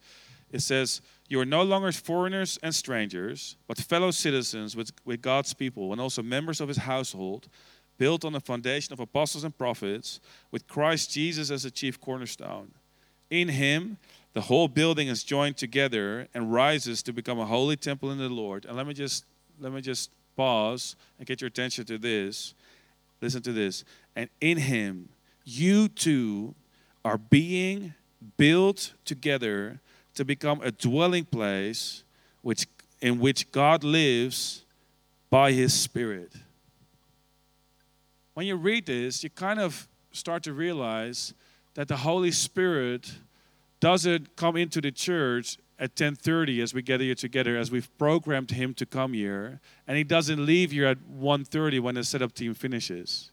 It 0.52 0.62
says, 0.62 1.02
You 1.30 1.40
are 1.40 1.46
no 1.46 1.64
longer 1.64 1.92
foreigners 1.92 2.60
and 2.62 2.76
strangers, 2.76 3.56
but 3.68 3.78
fellow 3.78 4.12
citizens 4.12 4.76
with, 4.76 4.92
with 5.06 5.22
God's 5.22 5.54
people 5.54 5.92
and 5.92 6.02
also 6.02 6.22
members 6.22 6.62
of 6.62 6.68
his 6.68 6.78
household, 6.78 7.48
built 7.98 8.26
on 8.26 8.34
the 8.34 8.40
foundation 8.40 8.94
of 8.94 9.00
apostles 9.00 9.44
and 9.44 9.58
prophets, 9.58 10.20
with 10.52 10.68
Christ 10.68 11.12
Jesus 11.12 11.50
as 11.50 11.64
the 11.64 11.72
chief 11.72 12.00
cornerstone. 12.02 12.72
In 13.30 13.48
him, 13.48 13.98
the 14.34 14.42
whole 14.42 14.68
building 14.68 15.08
is 15.08 15.24
joined 15.24 15.58
together 15.58 16.28
and 16.34 16.52
rises 16.52 17.02
to 17.04 17.14
become 17.14 17.40
a 17.40 17.46
holy 17.46 17.78
temple 17.78 18.12
in 18.12 18.18
the 18.18 18.30
Lord. 18.30 18.66
And 18.66 18.76
let 18.76 18.88
me 18.88 18.94
just 18.94 19.26
let 19.60 19.72
me 19.72 19.82
just 19.82 20.10
pause 20.36 20.96
and 21.18 21.28
get 21.28 21.40
your 21.40 21.48
attention 21.48 21.86
to 21.86 21.98
this. 21.98 22.56
Listen 23.22 23.42
to 23.44 23.54
this. 23.54 23.86
And 24.16 24.30
in 24.42 24.58
him 24.58 25.10
you 25.46 25.88
too 25.88 26.56
are 27.06 27.18
being 27.18 27.94
built 28.38 28.94
together 29.06 29.80
to 30.16 30.26
become 30.26 30.62
a 30.62 30.72
dwelling 30.72 31.26
place 31.26 32.04
which 32.42 32.68
in 33.02 33.20
which 33.20 33.52
God 33.52 33.84
lives 33.84 34.64
by 35.30 35.52
his 35.52 35.74
spirit. 35.74 36.32
When 38.34 38.46
you 38.46 38.56
read 38.56 38.86
this, 38.86 39.24
you 39.24 39.30
kind 39.30 39.60
of 39.60 39.88
start 40.12 40.44
to 40.44 40.54
realize 40.54 41.34
that 41.74 41.88
the 41.88 41.98
Holy 41.98 42.32
Spirit 42.32 43.12
doesn't 43.80 44.36
come 44.38 44.56
into 44.56 44.80
the 44.80 44.92
church 44.92 45.58
at 45.78 45.96
10:30 45.96 46.62
as 46.62 46.74
we 46.74 46.82
gather 46.82 47.04
here 47.04 47.16
together 47.16 47.58
as 47.58 47.72
we've 47.72 47.90
programmed 47.98 48.52
him 48.52 48.74
to 48.76 48.86
come 48.86 49.14
here 49.14 49.60
and 49.88 49.98
he 49.98 50.04
doesn't 50.04 50.46
leave 50.46 50.72
here 50.72 50.86
at 50.86 51.00
1:30 51.10 51.80
when 51.80 51.96
the 51.96 52.04
setup 52.04 52.34
team 52.34 52.54
finishes. 52.54 53.32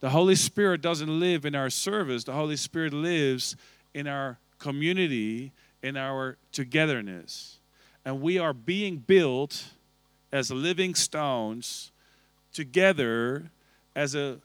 The 0.00 0.10
Holy 0.10 0.36
Spirit 0.36 0.80
doesn't 0.80 1.20
live 1.20 1.44
in 1.44 1.54
our 1.54 1.70
service. 1.70 2.24
The 2.24 2.32
Holy 2.32 2.56
Spirit 2.56 2.92
lives 2.92 3.56
in 3.92 4.06
our 4.06 4.38
community, 4.58 5.52
in 5.82 5.96
our 5.96 6.36
togetherness. 6.52 7.58
And 8.04 8.20
we 8.20 8.38
are 8.38 8.52
being 8.52 8.98
built 8.98 9.64
as 10.32 10.50
living 10.50 10.94
stones 10.94 11.90
together 12.52 13.50
as 13.94 14.14
a 14.14 14.38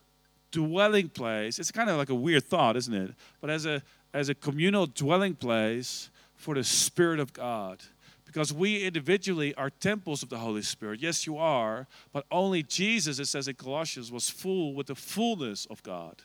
dwelling 0.51 1.09
place. 1.09 1.59
It's 1.59 1.71
kind 1.71 1.89
of 1.89 1.97
like 1.97 2.09
a 2.09 2.15
weird 2.15 2.43
thought, 2.43 2.75
isn't 2.75 2.93
it? 2.93 3.13
But 3.39 3.49
as 3.49 3.65
a 3.65 3.81
as 4.13 4.29
a 4.29 4.35
communal 4.35 4.85
dwelling 4.85 5.35
place 5.35 6.09
for 6.35 6.55
the 6.55 6.63
Spirit 6.63 7.19
of 7.19 7.33
God. 7.33 7.81
Because 8.25 8.53
we 8.53 8.83
individually 8.83 9.53
are 9.55 9.69
temples 9.69 10.23
of 10.23 10.29
the 10.29 10.37
Holy 10.37 10.61
Spirit. 10.61 11.01
Yes, 11.01 11.27
you 11.27 11.37
are, 11.37 11.87
but 12.13 12.25
only 12.31 12.63
Jesus, 12.63 13.19
it 13.19 13.25
says 13.25 13.47
in 13.47 13.55
Colossians, 13.55 14.11
was 14.11 14.29
full 14.29 14.73
with 14.73 14.87
the 14.87 14.95
fullness 14.95 15.65
of 15.65 15.83
God. 15.83 16.15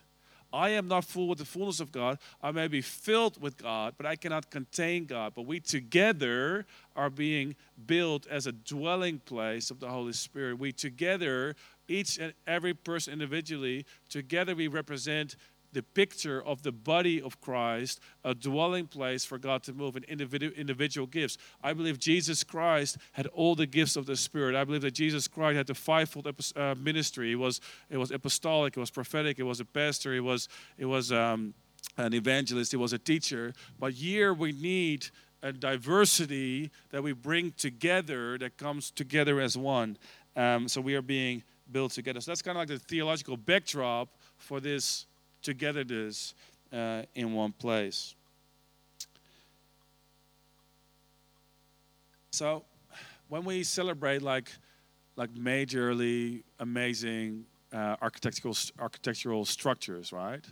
I 0.53 0.69
am 0.69 0.87
not 0.87 1.03
full 1.03 1.27
with 1.27 1.39
the 1.39 1.45
fullness 1.45 1.79
of 1.79 1.91
God. 1.91 2.19
I 2.41 2.51
may 2.51 2.67
be 2.67 2.81
filled 2.81 3.41
with 3.41 3.57
God, 3.57 3.95
but 3.97 4.05
I 4.05 4.15
cannot 4.15 4.49
contain 4.49 5.05
God. 5.05 5.33
But 5.35 5.45
we 5.45 5.59
together 5.59 6.65
are 6.95 7.09
being 7.09 7.55
built 7.85 8.27
as 8.27 8.47
a 8.47 8.51
dwelling 8.51 9.19
place 9.19 9.69
of 9.71 9.79
the 9.79 9.89
Holy 9.89 10.13
Spirit. 10.13 10.59
We 10.59 10.71
together, 10.71 11.55
each 11.87 12.17
and 12.17 12.33
every 12.45 12.73
person 12.73 13.13
individually, 13.13 13.85
together 14.09 14.55
we 14.55 14.67
represent 14.67 15.35
the 15.77 15.83
picture 15.83 16.43
of 16.43 16.63
the 16.63 16.71
body 16.71 17.21
of 17.21 17.39
Christ, 17.39 17.99
a 18.23 18.33
dwelling 18.33 18.87
place 18.87 19.23
for 19.23 19.37
God 19.37 19.61
to 19.61 19.73
move 19.73 19.95
in 19.95 20.03
individual, 20.05 20.51
individual 20.53 21.05
gifts. 21.05 21.37
I 21.61 21.73
believe 21.73 21.99
Jesus 21.99 22.43
Christ 22.43 22.97
had 23.11 23.27
all 23.27 23.53
the 23.53 23.67
gifts 23.67 23.95
of 23.95 24.07
the 24.07 24.15
Spirit. 24.15 24.55
I 24.55 24.63
believe 24.63 24.81
that 24.81 24.95
Jesus 24.95 25.27
Christ 25.27 25.55
had 25.55 25.67
the 25.67 25.75
fivefold 25.75 26.27
uh, 26.55 26.73
ministry. 26.79 27.33
It 27.33 27.35
was, 27.35 27.61
it 27.91 27.97
was 27.97 28.09
apostolic, 28.09 28.75
it 28.75 28.79
was 28.79 28.89
prophetic, 28.89 29.37
it 29.37 29.43
was 29.43 29.59
a 29.59 29.65
pastor, 29.65 30.15
it 30.15 30.21
was, 30.21 30.49
it 30.79 30.85
was 30.85 31.11
um, 31.11 31.53
an 31.95 32.15
evangelist, 32.15 32.73
it 32.73 32.77
was 32.77 32.93
a 32.93 32.97
teacher. 32.97 33.53
But 33.77 33.93
here 33.93 34.33
we 34.33 34.53
need 34.53 35.05
a 35.43 35.53
diversity 35.53 36.71
that 36.89 37.03
we 37.03 37.13
bring 37.13 37.51
together 37.51 38.39
that 38.39 38.57
comes 38.57 38.89
together 38.89 39.39
as 39.39 39.55
one. 39.55 39.99
Um, 40.35 40.67
so 40.67 40.81
we 40.81 40.95
are 40.95 41.03
being 41.03 41.43
built 41.71 41.91
together. 41.91 42.19
So 42.19 42.31
that's 42.31 42.41
kind 42.41 42.57
of 42.57 42.61
like 42.61 42.69
the 42.69 42.79
theological 42.79 43.37
backdrop 43.37 44.09
for 44.39 44.59
this 44.59 45.05
togetherness 45.41 46.33
uh, 46.71 47.03
in 47.15 47.33
one 47.33 47.51
place. 47.51 48.15
So, 52.31 52.63
when 53.29 53.43
we 53.45 53.63
celebrate 53.63 54.21
like 54.21 54.51
like 55.15 55.33
majorly 55.33 56.43
amazing 56.59 57.45
uh, 57.73 57.95
architectural 58.01 58.55
architectural 58.79 59.45
structures, 59.45 60.13
right? 60.13 60.45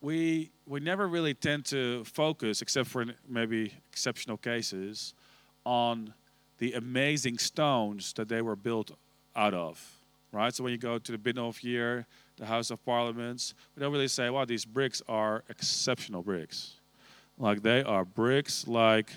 We 0.00 0.50
we 0.66 0.80
never 0.80 1.08
really 1.08 1.34
tend 1.34 1.64
to 1.66 2.04
focus, 2.04 2.62
except 2.62 2.88
for 2.88 3.04
maybe 3.28 3.72
exceptional 3.90 4.36
cases, 4.36 5.14
on 5.64 6.14
the 6.58 6.74
amazing 6.74 7.38
stones 7.38 8.12
that 8.14 8.28
they 8.28 8.42
were 8.42 8.56
built 8.56 8.92
out 9.34 9.54
of, 9.54 10.01
right? 10.32 10.54
So 10.54 10.64
when 10.64 10.72
you 10.72 10.78
go 10.78 10.98
to 10.98 11.12
the 11.12 11.18
Binnenhof 11.18 11.62
year, 11.62 12.06
the 12.36 12.46
House 12.46 12.70
of 12.70 12.84
Parliaments, 12.84 13.54
we 13.76 13.80
don't 13.80 13.92
really 13.92 14.08
say, 14.08 14.30
wow, 14.30 14.44
these 14.44 14.64
bricks 14.64 15.02
are 15.08 15.44
exceptional 15.48 16.22
bricks. 16.22 16.74
Like 17.38 17.62
they 17.62 17.82
are 17.82 18.04
bricks, 18.04 18.66
like 18.66 19.10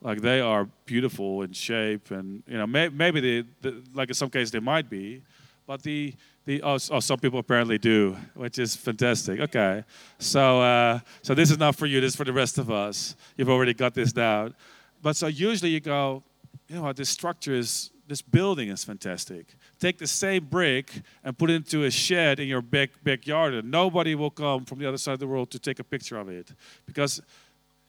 like 0.00 0.20
they 0.20 0.40
are 0.40 0.68
beautiful 0.84 1.42
in 1.42 1.52
shape, 1.52 2.10
and 2.10 2.42
you 2.46 2.58
know 2.58 2.66
may, 2.66 2.88
maybe 2.88 3.20
they, 3.20 3.48
the, 3.60 3.82
like 3.94 4.08
in 4.08 4.14
some 4.14 4.30
cases 4.30 4.50
they 4.50 4.60
might 4.60 4.90
be, 4.90 5.22
but 5.66 5.82
the 5.82 6.14
the 6.44 6.60
oh, 6.62 6.74
oh, 6.90 7.00
some 7.00 7.18
people 7.18 7.38
apparently 7.38 7.78
do, 7.78 8.16
which 8.34 8.58
is 8.58 8.74
fantastic. 8.74 9.40
Okay, 9.40 9.84
so 10.18 10.60
uh, 10.60 10.98
so 11.22 11.34
this 11.34 11.50
is 11.50 11.58
not 11.58 11.76
for 11.76 11.86
you. 11.86 12.00
This 12.00 12.12
is 12.12 12.16
for 12.16 12.24
the 12.24 12.32
rest 12.32 12.58
of 12.58 12.70
us. 12.70 13.14
You've 13.36 13.48
already 13.48 13.74
got 13.74 13.94
this 13.94 14.12
down, 14.12 14.54
but 15.02 15.14
so 15.14 15.28
usually 15.28 15.70
you 15.70 15.80
go, 15.80 16.22
you 16.68 16.76
know 16.76 16.82
what, 16.82 16.96
this 16.96 17.08
structure 17.08 17.54
is 17.54 17.91
this 18.06 18.22
building 18.22 18.68
is 18.68 18.84
fantastic. 18.84 19.46
Take 19.78 19.98
the 19.98 20.06
same 20.06 20.44
brick 20.44 20.92
and 21.24 21.36
put 21.36 21.50
it 21.50 21.54
into 21.54 21.84
a 21.84 21.90
shed 21.90 22.40
in 22.40 22.48
your 22.48 22.62
back, 22.62 22.90
backyard, 23.02 23.54
and 23.54 23.70
nobody 23.70 24.14
will 24.14 24.30
come 24.30 24.64
from 24.64 24.78
the 24.78 24.86
other 24.86 24.98
side 24.98 25.14
of 25.14 25.20
the 25.20 25.26
world 25.26 25.50
to 25.52 25.58
take 25.58 25.78
a 25.78 25.84
picture 25.84 26.18
of 26.18 26.28
it. 26.28 26.52
Because, 26.86 27.22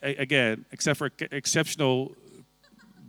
again, 0.01 0.65
except 0.72 1.00
for 1.00 1.12
exceptional 1.32 2.15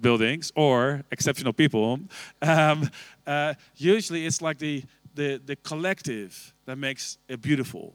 buildings 0.01 0.51
or 0.55 1.03
exceptional 1.11 1.53
people, 1.53 2.01
um, 2.43 2.91
uh, 3.27 3.55
usually 3.77 4.27
it's 4.27 4.41
like 4.41 4.59
the, 4.59 4.83
the, 5.15 5.41
the 5.45 5.57
collective 5.57 6.53
that 6.67 6.77
makes 6.77 7.19
it 7.29 7.41
beautiful. 7.41 7.95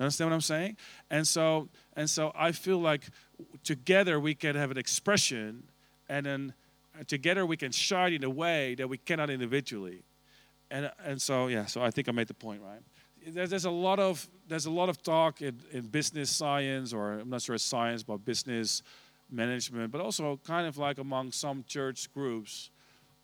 Understand 0.00 0.30
what 0.30 0.34
I'm 0.34 0.40
saying? 0.40 0.76
And 1.10 1.26
so, 1.26 1.68
and 1.96 2.08
so 2.08 2.32
I 2.36 2.52
feel 2.52 2.78
like 2.78 3.02
together 3.64 4.20
we 4.20 4.34
can 4.34 4.54
have 4.56 4.70
an 4.70 4.78
expression 4.78 5.64
and 6.08 6.26
then 6.26 6.54
together 7.06 7.46
we 7.46 7.56
can 7.56 7.72
shine 7.72 8.12
in 8.12 8.24
a 8.24 8.30
way 8.30 8.74
that 8.76 8.88
we 8.88 8.98
cannot 8.98 9.30
individually. 9.30 10.02
And, 10.70 10.90
and 11.04 11.20
so, 11.20 11.46
yeah, 11.46 11.66
so 11.66 11.82
I 11.82 11.90
think 11.90 12.08
I 12.08 12.12
made 12.12 12.28
the 12.28 12.34
point, 12.34 12.60
right? 12.62 12.80
There's, 13.26 13.64
a 13.64 13.70
lot 13.70 13.98
of 13.98 14.26
there's 14.46 14.66
a 14.66 14.70
lot 14.70 14.88
of 14.88 15.02
talk 15.02 15.42
in, 15.42 15.60
in 15.72 15.86
business 15.86 16.30
science, 16.30 16.92
or 16.92 17.14
I'm 17.20 17.30
not 17.30 17.42
sure 17.42 17.54
it's 17.54 17.64
science, 17.64 18.02
but 18.02 18.24
business 18.24 18.82
management, 19.30 19.92
but 19.92 20.00
also 20.00 20.38
kind 20.44 20.66
of 20.66 20.78
like 20.78 20.98
among 20.98 21.32
some 21.32 21.64
church 21.66 22.12
groups 22.14 22.70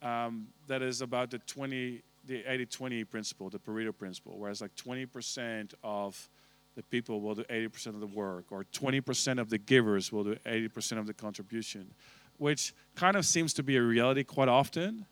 um, 0.03 0.49
that 0.67 0.83
is 0.83 1.01
about 1.01 1.31
the 1.31 1.39
20, 1.39 2.03
the 2.27 2.43
80-20 2.43 3.09
principle, 3.09 3.49
the 3.49 3.59
Pareto 3.59 3.97
principle, 3.97 4.37
whereas 4.37 4.61
like 4.61 4.75
20% 4.75 5.73
of 5.83 6.29
the 6.75 6.83
people 6.83 7.21
will 7.21 7.37
do 7.37 7.45
80% 7.45 7.87
of 7.89 8.01
the 8.01 8.07
work, 8.07 8.47
or 8.51 8.65
20% 8.65 9.41
of 9.41 9.49
the 9.49 9.59
givers 9.59 10.13
will 10.13 10.25
do 10.25 10.35
80% 10.45 10.99
of 10.99 11.07
the 11.07 11.15
contribution 11.15 11.95
which 12.39 12.75
kind 12.95 13.17
of 13.17 13.25
seems 13.25 13.53
to 13.55 13.63
be 13.63 13.77
a 13.77 13.83
reality 13.83 14.25
quite 14.25 14.49
often. 14.49 15.07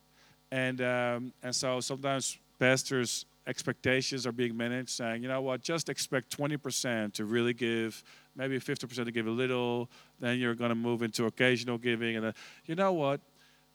And, 0.51 0.81
um, 0.81 1.33
and 1.43 1.55
so 1.55 1.81
sometimes 1.81 2.39
pastors' 2.59 3.27
expectations 3.47 4.27
are 4.27 4.33
being 4.33 4.57
managed, 4.57 4.91
saying, 4.91 5.23
you 5.23 5.29
know 5.29 5.41
what, 5.41 5.63
just 5.63 5.89
expect 5.89 6.37
20% 6.37 7.13
to 7.15 7.25
really 7.25 7.55
give, 7.55 8.05
maybe 8.37 8.59
50% 8.59 9.05
to 9.05 9.11
give 9.11 9.27
a 9.27 9.31
little, 9.31 9.89
then 10.21 10.39
you're 10.39 10.55
going 10.55 10.69
to 10.69 10.75
move 10.75 11.03
into 11.03 11.27
occasional 11.27 11.79
giving. 11.79 12.17
And 12.17 12.27
then, 12.27 12.35
you 12.67 12.75
know 12.75 12.93
what, 12.93 13.21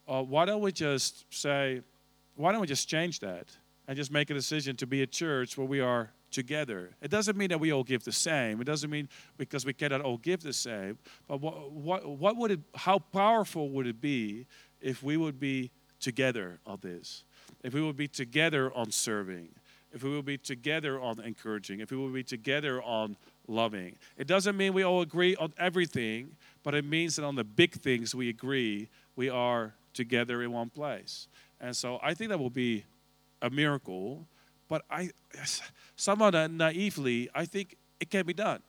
uh, 0.07 0.21
why 0.21 0.45
don't 0.45 0.61
we 0.61 0.71
just 0.71 1.25
say, 1.33 1.81
why 2.35 2.51
don't 2.51 2.61
we 2.61 2.67
just 2.67 2.87
change 2.87 3.19
that? 3.19 3.47
and 3.87 3.95
just 3.95 4.11
make 4.11 4.29
a 4.29 4.33
decision 4.33 4.75
to 4.75 4.85
be 4.85 5.01
a 5.01 5.07
church 5.07 5.57
where 5.57 5.67
we 5.67 5.79
are 5.79 6.11
together. 6.37 6.91
It 7.01 7.09
doesn't 7.09 7.35
mean 7.35 7.49
that 7.49 7.59
we 7.59 7.73
all 7.73 7.83
give 7.83 8.03
the 8.03 8.11
same. 8.11 8.61
It 8.61 8.65
doesn't 8.65 8.91
mean 8.91 9.09
because 9.37 9.65
we 9.65 9.73
cannot 9.73 10.01
all 10.01 10.17
give 10.17 10.43
the 10.43 10.53
same. 10.53 10.99
But 11.27 11.41
what, 11.41 11.71
what, 11.71 12.07
what 12.07 12.37
would 12.37 12.51
it, 12.51 12.59
how 12.75 12.99
powerful 12.99 13.71
would 13.71 13.87
it 13.87 13.99
be 13.99 14.45
if 14.79 15.01
we 15.01 15.17
would 15.17 15.39
be 15.39 15.71
together 15.99 16.59
on 16.67 16.77
this? 16.83 17.23
If 17.63 17.73
we 17.73 17.81
would 17.81 17.97
be 17.97 18.07
together 18.07 18.71
on 18.75 18.91
serving? 18.91 19.49
If 19.91 20.03
we 20.03 20.11
would 20.11 20.25
be 20.25 20.37
together 20.37 21.01
on 21.01 21.19
encouraging? 21.21 21.79
If 21.79 21.89
we 21.89 21.97
would 21.97 22.13
be 22.13 22.23
together 22.23 22.83
on 22.83 23.17
loving? 23.47 23.97
It 24.15 24.27
doesn't 24.27 24.55
mean 24.55 24.73
we 24.73 24.83
all 24.83 25.01
agree 25.01 25.35
on 25.37 25.53
everything, 25.57 26.35
but 26.61 26.75
it 26.75 26.85
means 26.85 27.15
that 27.15 27.25
on 27.25 27.33
the 27.33 27.43
big 27.43 27.73
things 27.73 28.13
we 28.13 28.29
agree, 28.29 28.89
we 29.15 29.27
are 29.27 29.73
together 29.95 30.43
in 30.43 30.51
one 30.51 30.69
place. 30.69 31.29
And 31.59 31.75
so 31.75 31.99
I 32.03 32.13
think 32.13 32.29
that 32.29 32.37
will 32.37 32.51
be 32.51 32.85
a 33.41 33.49
miracle. 33.49 34.27
But 34.67 34.83
I, 34.89 35.11
somewhat 35.95 36.33
naively, 36.51 37.29
I 37.33 37.45
think 37.45 37.77
it 37.99 38.09
can 38.09 38.25
be 38.25 38.33
done, 38.33 38.61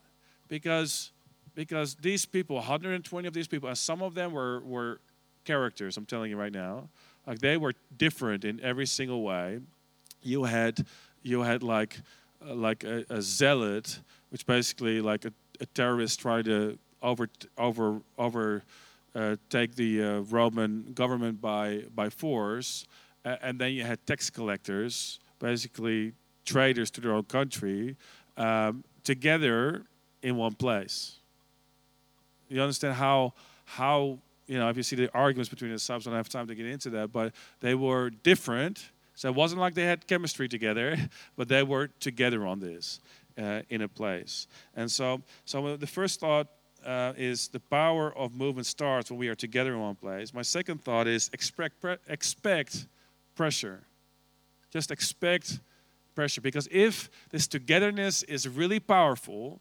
because 0.47 1.11
because 1.55 1.95
these 1.95 2.25
people, 2.25 2.55
120 2.55 3.27
of 3.27 3.33
these 3.33 3.47
people, 3.47 3.67
and 3.67 3.77
some 3.77 4.01
of 4.01 4.13
them 4.13 4.31
were 4.31 4.61
were 4.61 4.99
characters. 5.43 5.97
I'm 5.97 6.05
telling 6.05 6.29
you 6.29 6.37
right 6.37 6.53
now, 6.53 6.89
like 7.27 7.39
they 7.39 7.57
were 7.57 7.73
different 7.97 8.45
in 8.45 8.59
every 8.61 8.85
single 8.85 9.23
way. 9.23 9.59
You 10.21 10.43
had 10.43 10.85
you 11.23 11.41
had 11.41 11.63
like 11.63 11.97
uh, 12.47 12.55
like 12.55 12.83
a, 12.83 13.05
a, 13.09 13.21
zealot, 13.21 13.99
which 14.29 14.45
basically 14.45 15.01
like 15.01 15.25
a, 15.25 15.33
a 15.59 15.65
terrorist 15.65 16.19
trying 16.19 16.45
to 16.45 16.77
over 17.01 17.29
over 17.57 18.01
over 18.17 18.63
uh, 19.15 19.35
take 19.49 19.75
the 19.75 20.03
uh, 20.03 20.19
Roman 20.21 20.93
government 20.93 21.41
by 21.41 21.83
by 21.93 22.09
force, 22.09 22.85
uh, 23.25 23.35
and 23.41 23.59
then 23.59 23.73
you 23.73 23.83
had 23.83 24.05
tax 24.05 24.29
collectors, 24.29 25.19
basically 25.39 26.13
traders 26.45 26.91
to 26.91 27.01
their 27.01 27.13
own 27.13 27.23
country, 27.23 27.95
um, 28.37 28.83
together 29.03 29.83
in 30.21 30.35
one 30.35 30.53
place. 30.53 31.17
You 32.49 32.61
understand 32.61 32.95
how 32.95 33.33
how 33.65 34.19
you 34.47 34.57
know 34.57 34.69
if 34.69 34.77
you 34.77 34.83
see 34.83 34.95
the 34.95 35.11
arguments 35.13 35.49
between 35.49 35.71
the 35.71 35.79
subs, 35.79 36.07
I 36.07 36.11
don't 36.11 36.17
have 36.17 36.29
time 36.29 36.47
to 36.47 36.55
get 36.55 36.65
into 36.65 36.89
that, 36.91 37.11
but 37.11 37.33
they 37.59 37.75
were 37.75 38.09
different. 38.09 38.89
So 39.15 39.27
it 39.27 39.35
wasn't 39.35 39.59
like 39.59 39.73
they 39.73 39.83
had 39.83 40.07
chemistry 40.07 40.47
together, 40.47 40.95
but 41.35 41.49
they 41.49 41.61
were 41.61 41.87
together 41.99 42.47
on 42.47 42.59
this 42.59 43.01
uh, 43.37 43.61
in 43.69 43.81
a 43.81 43.87
place. 43.87 44.47
And 44.75 44.89
so, 44.89 45.21
so 45.43 45.75
the 45.75 45.87
first 45.87 46.21
thought 46.21 46.47
uh, 46.85 47.11
is 47.17 47.49
the 47.49 47.59
power 47.59 48.15
of 48.17 48.33
movement 48.33 48.65
starts 48.65 49.11
when 49.11 49.19
we 49.19 49.27
are 49.27 49.35
together 49.35 49.73
in 49.73 49.81
one 49.81 49.95
place. 49.95 50.33
My 50.33 50.41
second 50.41 50.83
thought 50.83 51.05
is 51.05 51.29
expect, 51.33 51.81
pre- 51.81 51.97
expect 52.07 52.87
pressure. 53.35 53.81
Just 54.71 54.91
expect 54.91 55.59
pressure. 56.15 56.41
Because 56.41 56.67
if 56.71 57.09
this 57.29 57.47
togetherness 57.47 58.23
is 58.23 58.47
really 58.47 58.79
powerful, 58.79 59.59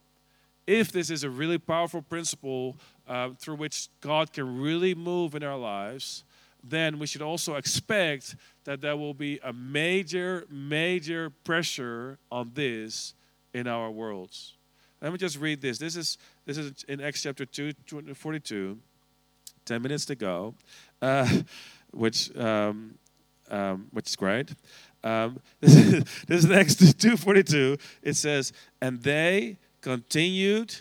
if 0.67 0.93
this 0.93 1.11
is 1.11 1.25
a 1.25 1.31
really 1.31 1.59
powerful 1.59 2.03
principle 2.03 2.77
uh, 3.07 3.31
through 3.39 3.57
which 3.57 3.89
God 4.01 4.33
can 4.33 4.61
really 4.61 4.95
move 4.95 5.35
in 5.35 5.43
our 5.43 5.57
lives, 5.57 6.25
then 6.63 6.99
we 6.99 7.07
should 7.07 7.23
also 7.23 7.55
expect 7.55 8.37
that 8.65 8.81
there 8.81 8.97
will 8.97 9.15
be 9.15 9.39
a 9.43 9.53
major, 9.53 10.45
major 10.51 11.31
pressure 11.45 12.19
on 12.31 12.51
this 12.55 13.15
in 13.55 13.67
our 13.67 13.91
worlds. 13.91 14.55
Let 15.01 15.13
me 15.13 15.19
just 15.19 15.39
read 15.39 15.61
this. 15.61 15.79
This 15.79 15.97
is 15.97 16.19
this 16.45 16.59
is 16.59 16.85
in 16.89 17.01
Acts 17.01 17.23
chapter 17.23 17.47
2, 17.47 17.73
42. 18.15 18.79
10 19.69 19.83
minutes 19.83 20.07
to 20.07 20.15
go, 20.15 20.55
uh, 21.03 21.29
which 21.91 22.35
um, 22.37 22.95
um, 23.51 23.89
which 23.93 24.09
is 24.09 24.17
great. 24.17 24.55
Um, 25.05 25.41
this, 25.61 25.75
is, 25.75 26.05
this 26.27 26.45
is 26.45 26.51
Acts 26.51 26.75
2.42. 26.75 27.81
It 28.03 28.15
says, 28.15 28.53
And 28.81 29.03
they 29.03 29.59
continued 29.81 30.75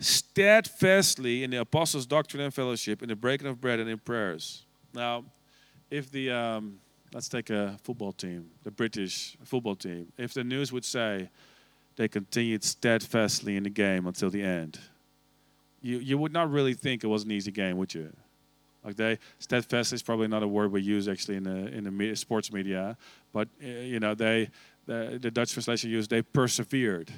steadfastly 0.00 1.44
in 1.44 1.50
the 1.50 1.60
apostles' 1.60 2.06
doctrine 2.06 2.42
and 2.42 2.54
fellowship, 2.54 3.02
in 3.02 3.08
the 3.08 3.16
breaking 3.16 3.46
of 3.46 3.60
bread 3.60 3.80
and 3.80 3.88
in 3.88 3.98
prayers. 3.98 4.64
Now, 4.94 5.24
if 5.90 6.10
the, 6.10 6.30
um, 6.30 6.78
let's 7.12 7.28
take 7.28 7.50
a 7.50 7.76
football 7.82 8.12
team, 8.12 8.50
the 8.64 8.70
British 8.70 9.36
football 9.44 9.74
team, 9.74 10.12
if 10.16 10.34
the 10.34 10.44
news 10.44 10.72
would 10.72 10.84
say 10.84 11.30
they 11.96 12.08
continued 12.08 12.62
steadfastly 12.62 13.56
in 13.56 13.64
the 13.64 13.70
game 13.70 14.06
until 14.06 14.30
the 14.30 14.42
end, 14.42 14.78
you, 15.80 15.98
you 15.98 16.18
would 16.18 16.32
not 16.32 16.50
really 16.50 16.74
think 16.74 17.04
it 17.04 17.08
was 17.08 17.24
an 17.24 17.30
easy 17.30 17.50
game, 17.50 17.76
would 17.76 17.94
you? 17.94 18.12
Like 18.84 18.96
they 18.96 19.18
steadfast 19.38 19.92
is 19.92 20.02
probably 20.02 20.28
not 20.28 20.42
a 20.42 20.48
word 20.48 20.72
we 20.72 20.80
use 20.82 21.08
actually 21.08 21.36
in 21.36 21.44
the 21.44 21.66
in 21.68 21.98
the 21.98 22.14
sports 22.14 22.52
media, 22.52 22.96
but 23.32 23.48
uh, 23.62 23.66
you 23.66 24.00
know 24.00 24.14
they 24.14 24.50
the, 24.86 25.18
the 25.20 25.30
Dutch 25.30 25.52
translation 25.52 25.90
used 25.90 26.10
they 26.10 26.22
persevered. 26.22 27.12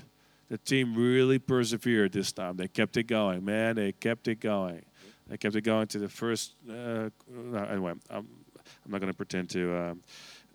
The 0.49 0.59
team 0.59 0.97
really 0.97 1.39
persevered 1.39 2.13
this 2.13 2.33
time. 2.33 2.57
They 2.57 2.67
kept 2.67 2.97
it 2.97 3.05
going, 3.05 3.45
man. 3.45 3.77
They 3.77 3.93
kept 3.93 4.27
it 4.27 4.41
going. 4.41 4.85
They 5.29 5.37
kept 5.37 5.55
it 5.55 5.61
going 5.61 5.87
to 5.89 5.99
the 6.01 6.09
first. 6.09 6.55
Uh, 6.69 7.11
anyway, 7.71 7.93
I'm, 8.11 8.27
I'm 8.85 8.91
not 8.91 9.01
going 9.01 9.13
to 9.13 9.17
pretend 9.17 9.49
to 9.51 9.77
um, 9.77 10.03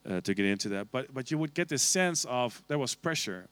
uh, 0.10 0.22
to 0.22 0.34
get 0.34 0.46
into 0.46 0.70
that, 0.70 0.92
but 0.92 1.14
but 1.14 1.32
you 1.32 1.38
would 1.38 1.54
get 1.54 1.70
this 1.70 1.82
sense 1.82 2.26
of 2.26 2.62
there 2.68 2.78
was 2.78 2.94
pressure, 2.94 3.48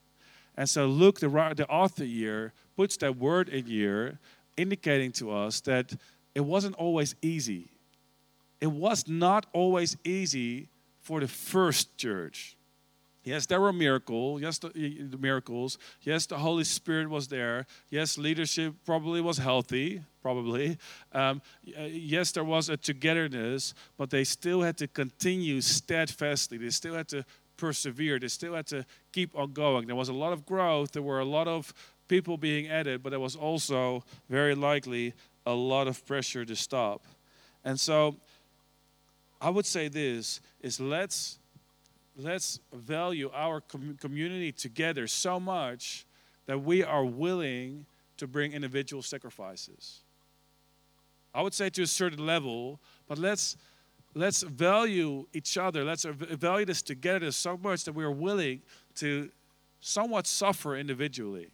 and 0.58 0.68
so 0.68 0.86
Luke, 0.88 1.20
the 1.20 1.30
the 1.56 1.68
author 1.70 2.04
here, 2.04 2.52
puts 2.76 2.98
that 2.98 3.16
word 3.16 3.48
in 3.48 3.66
here, 3.66 4.20
indicating 4.58 5.12
to 5.14 5.32
us 5.32 5.62
that 5.62 5.94
it 6.36 6.42
wasn't 6.42 6.76
always 6.76 7.16
easy. 7.22 7.70
It 8.60 8.72
was 8.72 9.08
not 9.08 9.46
always 9.54 9.98
easy 10.04 10.70
for 11.02 11.20
the 11.20 11.28
first 11.28 11.98
church. 11.98 12.56
Yes, 13.24 13.46
there 13.46 13.62
were 13.62 13.72
miracles. 13.72 14.42
Yes, 14.42 14.58
the, 14.58 14.70
the, 14.70 15.18
miracles. 15.18 15.78
Yes, 16.02 16.26
the 16.26 16.38
Holy 16.38 16.66
Spirit 16.66 17.10
was 17.10 17.30
there. 17.30 17.66
Yes, 17.90 18.18
leadership 18.18 18.74
probably 18.86 19.22
was 19.22 19.38
healthy. 19.38 20.02
Probably. 20.22 20.78
Um, 21.14 21.42
yes, 21.64 22.32
there 22.34 22.44
was 22.44 22.70
a 22.70 22.76
togetherness, 22.76 23.74
but 23.98 24.10
they 24.10 24.26
still 24.26 24.62
had 24.62 24.78
to 24.78 24.88
continue 24.88 25.62
steadfastly. 25.62 26.58
They 26.58 26.70
still 26.70 26.96
had 26.96 27.08
to 27.10 27.26
persevere. 27.56 28.20
They 28.20 28.28
still 28.28 28.56
had 28.56 28.68
to 28.68 28.86
keep 29.14 29.38
on 29.38 29.54
going. 29.54 29.88
There 29.88 29.96
was 29.96 30.10
a 30.10 30.14
lot 30.14 30.34
of 30.34 30.46
growth. 30.46 30.92
There 30.92 31.02
were 31.02 31.20
a 31.20 31.26
lot 31.26 31.48
of 31.48 31.74
people 32.10 32.38
being 32.38 32.68
added, 32.68 33.04
but 33.04 33.12
there 33.12 33.20
was 33.20 33.36
also 33.36 34.04
very 34.30 34.56
likely 34.56 35.14
a 35.46 35.54
lot 35.54 35.88
of 35.88 36.06
pressure 36.06 36.46
to 36.46 36.56
stop. 36.56 37.06
And 37.64 37.80
so 37.80 38.16
I 39.42 39.50
would 39.50 39.66
say 39.66 39.88
this 39.88 40.42
is 40.62 40.80
let's 40.80 41.40
let's 42.16 42.60
value 42.74 43.30
our 43.34 43.62
com- 43.62 43.98
community 44.00 44.52
together 44.52 45.08
so 45.08 45.40
much 45.40 46.06
that 46.46 46.62
we 46.62 46.84
are 46.84 47.06
willing 47.06 47.86
to 48.18 48.28
bring 48.28 48.54
individual 48.54 49.02
sacrifices. 49.02 50.02
I 51.34 51.42
would 51.42 51.54
say 51.54 51.70
to 51.72 51.82
a 51.82 51.88
certain 51.88 52.26
level, 52.26 52.80
but 53.08 53.18
let's 53.18 53.58
let's 54.14 54.44
value 54.44 55.26
each 55.34 55.58
other. 55.58 55.84
Let's 55.84 56.04
value 56.04 56.66
this 56.66 56.82
together 56.82 57.32
so 57.32 57.58
much 57.58 57.84
that 57.86 57.94
we 57.94 58.04
are 58.04 58.12
willing 58.12 58.62
to 58.96 59.30
somewhat 59.80 60.28
suffer 60.28 60.78
individually 60.78 61.52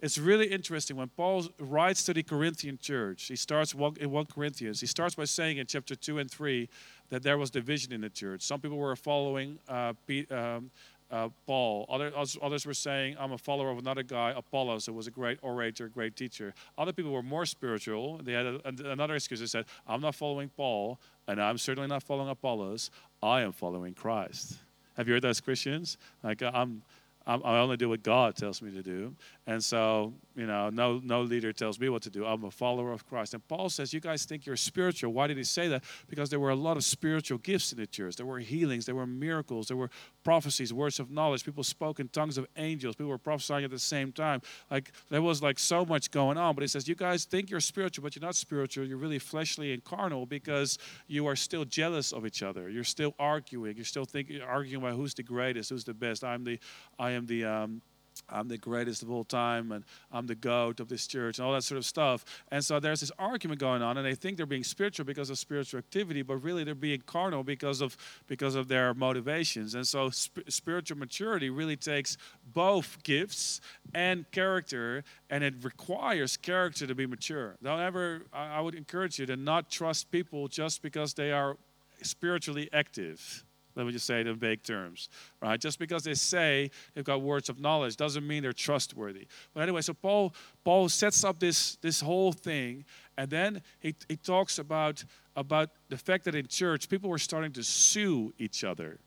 it's 0.00 0.18
really 0.18 0.46
interesting 0.46 0.96
when 0.96 1.08
Paul 1.08 1.46
writes 1.58 2.04
to 2.04 2.12
the 2.12 2.22
Corinthian 2.22 2.78
church. 2.78 3.24
He 3.24 3.36
starts 3.36 3.72
in 3.72 4.10
1 4.10 4.26
Corinthians. 4.26 4.80
He 4.80 4.86
starts 4.86 5.14
by 5.14 5.24
saying 5.24 5.56
in 5.56 5.66
chapter 5.66 5.94
2 5.94 6.18
and 6.18 6.30
3 6.30 6.68
that 7.08 7.22
there 7.22 7.38
was 7.38 7.50
division 7.50 7.92
in 7.92 8.02
the 8.02 8.10
church. 8.10 8.42
Some 8.42 8.60
people 8.60 8.76
were 8.76 8.94
following 8.94 9.58
uh, 9.68 9.94
um, 10.30 10.70
uh, 11.10 11.28
Paul. 11.46 11.86
Other, 11.88 12.12
others 12.42 12.66
were 12.66 12.74
saying, 12.74 13.16
I'm 13.18 13.32
a 13.32 13.38
follower 13.38 13.70
of 13.70 13.78
another 13.78 14.02
guy, 14.02 14.34
Apollos, 14.36 14.86
who 14.86 14.92
was 14.92 15.06
a 15.06 15.10
great 15.10 15.38
orator, 15.40 15.88
great 15.88 16.14
teacher. 16.14 16.52
Other 16.76 16.92
people 16.92 17.12
were 17.12 17.22
more 17.22 17.46
spiritual. 17.46 18.18
They 18.18 18.32
had 18.32 18.46
a, 18.46 18.60
another 18.90 19.14
excuse. 19.14 19.40
They 19.40 19.46
said, 19.46 19.64
I'm 19.86 20.00
not 20.00 20.14
following 20.14 20.50
Paul, 20.56 20.98
and 21.26 21.40
I'm 21.40 21.58
certainly 21.58 21.88
not 21.88 22.02
following 22.02 22.28
Apollos. 22.28 22.90
I 23.22 23.42
am 23.42 23.52
following 23.52 23.94
Christ. 23.94 24.58
Have 24.96 25.06
you 25.08 25.14
heard 25.14 25.22
those 25.22 25.40
Christians? 25.40 25.98
Like, 26.22 26.42
I'm 26.42 26.82
I'm, 27.26 27.42
I 27.44 27.58
only 27.58 27.76
do 27.76 27.88
what 27.88 28.02
God 28.02 28.36
tells 28.36 28.62
me 28.62 28.70
to 28.72 28.82
do. 28.82 29.14
And 29.46 29.62
so, 29.62 30.12
you 30.36 30.46
know, 30.46 30.68
no, 30.68 31.00
no 31.02 31.22
leader 31.22 31.50
tells 31.50 31.80
me 31.80 31.88
what 31.88 32.02
to 32.02 32.10
do. 32.10 32.26
I'm 32.26 32.44
a 32.44 32.50
follower 32.50 32.92
of 32.92 33.08
Christ. 33.08 33.32
And 33.32 33.46
Paul 33.48 33.70
says, 33.70 33.94
You 33.94 34.00
guys 34.00 34.26
think 34.26 34.44
you're 34.44 34.56
spiritual. 34.56 35.14
Why 35.14 35.26
did 35.26 35.38
he 35.38 35.44
say 35.44 35.66
that? 35.68 35.82
Because 36.08 36.28
there 36.28 36.38
were 36.38 36.50
a 36.50 36.54
lot 36.54 36.76
of 36.76 36.84
spiritual 36.84 37.38
gifts 37.38 37.72
in 37.72 37.78
the 37.78 37.86
church. 37.86 38.16
There 38.16 38.26
were 38.26 38.38
healings, 38.38 38.84
there 38.84 38.94
were 38.94 39.06
miracles, 39.06 39.68
there 39.68 39.78
were 39.78 39.90
prophecies, 40.24 40.74
words 40.74 41.00
of 41.00 41.10
knowledge. 41.10 41.44
People 41.44 41.64
spoke 41.64 42.00
in 42.00 42.08
tongues 42.08 42.36
of 42.36 42.46
angels. 42.58 42.96
People 42.96 43.08
were 43.08 43.18
prophesying 43.18 43.64
at 43.64 43.70
the 43.70 43.78
same 43.78 44.12
time. 44.12 44.42
Like, 44.70 44.92
there 45.08 45.22
was 45.22 45.42
like 45.42 45.58
so 45.58 45.86
much 45.86 46.10
going 46.10 46.36
on. 46.36 46.54
But 46.54 46.62
he 46.62 46.68
says, 46.68 46.86
You 46.86 46.94
guys 46.94 47.24
think 47.24 47.48
you're 47.48 47.60
spiritual, 47.60 48.02
but 48.02 48.14
you're 48.14 48.24
not 48.24 48.36
spiritual. 48.36 48.84
You're 48.84 48.98
really 48.98 49.18
fleshly 49.18 49.72
and 49.72 49.82
carnal 49.82 50.26
because 50.26 50.78
you 51.06 51.26
are 51.26 51.36
still 51.36 51.64
jealous 51.64 52.12
of 52.12 52.26
each 52.26 52.42
other. 52.42 52.68
You're 52.68 52.84
still 52.84 53.14
arguing. 53.18 53.74
You're 53.76 53.86
still 53.86 54.04
thinking, 54.04 54.42
arguing 54.42 54.84
about 54.84 54.96
who's 54.96 55.14
the 55.14 55.22
greatest, 55.22 55.70
who's 55.70 55.84
the 55.84 55.94
best. 55.94 56.24
I'm 56.24 56.44
the, 56.44 56.58
I 56.98 57.12
am 57.12 57.24
the 57.24 57.46
um, 57.46 57.80
I'm 58.28 58.48
the 58.48 58.58
greatest 58.58 59.02
of 59.02 59.10
all 59.10 59.24
time 59.24 59.72
and 59.72 59.84
I'm 60.12 60.26
the 60.26 60.34
goat 60.34 60.80
of 60.80 60.88
this 60.88 61.06
church 61.06 61.38
and 61.38 61.46
all 61.46 61.52
that 61.52 61.62
sort 61.62 61.78
of 61.78 61.84
stuff. 61.84 62.24
And 62.50 62.64
so 62.64 62.80
there's 62.80 63.00
this 63.00 63.12
argument 63.18 63.60
going 63.60 63.82
on, 63.82 63.96
and 63.96 64.06
they 64.06 64.14
think 64.14 64.36
they're 64.36 64.46
being 64.46 64.64
spiritual 64.64 65.04
because 65.04 65.30
of 65.30 65.38
spiritual 65.38 65.78
activity, 65.78 66.22
but 66.22 66.36
really 66.36 66.64
they're 66.64 66.74
being 66.74 67.02
carnal 67.06 67.42
because 67.44 67.80
of 67.80 67.96
because 68.26 68.54
of 68.54 68.68
their 68.68 68.94
motivations. 68.94 69.74
And 69.74 69.86
so 69.86 70.10
sp- 70.10 70.48
spiritual 70.48 70.98
maturity 70.98 71.50
really 71.50 71.76
takes 71.76 72.16
both 72.52 73.02
gifts 73.02 73.60
and 73.94 74.30
character, 74.32 75.04
and 75.30 75.44
it 75.44 75.54
requires 75.62 76.36
character 76.36 76.86
to 76.86 76.94
be 76.94 77.06
mature. 77.06 77.56
Don't 77.62 77.80
ever. 77.80 78.22
I, 78.32 78.56
I 78.56 78.60
would 78.60 78.74
encourage 78.74 79.18
you 79.18 79.26
to 79.26 79.36
not 79.36 79.70
trust 79.70 80.10
people 80.10 80.48
just 80.48 80.82
because 80.82 81.14
they 81.14 81.32
are 81.32 81.56
spiritually 82.02 82.68
active 82.72 83.45
let 83.76 83.86
me 83.86 83.92
just 83.92 84.06
say 84.06 84.20
it 84.20 84.26
in 84.26 84.36
vague 84.36 84.62
terms, 84.62 85.10
right? 85.42 85.60
Just 85.60 85.78
because 85.78 86.02
they 86.04 86.14
say 86.14 86.70
they've 86.94 87.04
got 87.04 87.20
words 87.20 87.48
of 87.50 87.60
knowledge 87.60 87.96
doesn't 87.96 88.26
mean 88.26 88.42
they're 88.42 88.54
trustworthy. 88.54 89.26
But 89.54 89.62
anyway, 89.62 89.82
so 89.82 89.92
Paul 89.92 90.34
Paul 90.64 90.88
sets 90.88 91.22
up 91.22 91.38
this 91.38 91.76
this 91.76 92.00
whole 92.00 92.32
thing, 92.32 92.84
and 93.18 93.30
then 93.30 93.62
he, 93.78 93.94
he 94.08 94.16
talks 94.16 94.58
about 94.58 95.04
about 95.36 95.70
the 95.90 95.98
fact 95.98 96.24
that 96.24 96.34
in 96.34 96.46
church 96.46 96.88
people 96.88 97.10
were 97.10 97.18
starting 97.18 97.52
to 97.52 97.62
sue 97.62 98.32
each 98.38 98.64
other. 98.64 98.98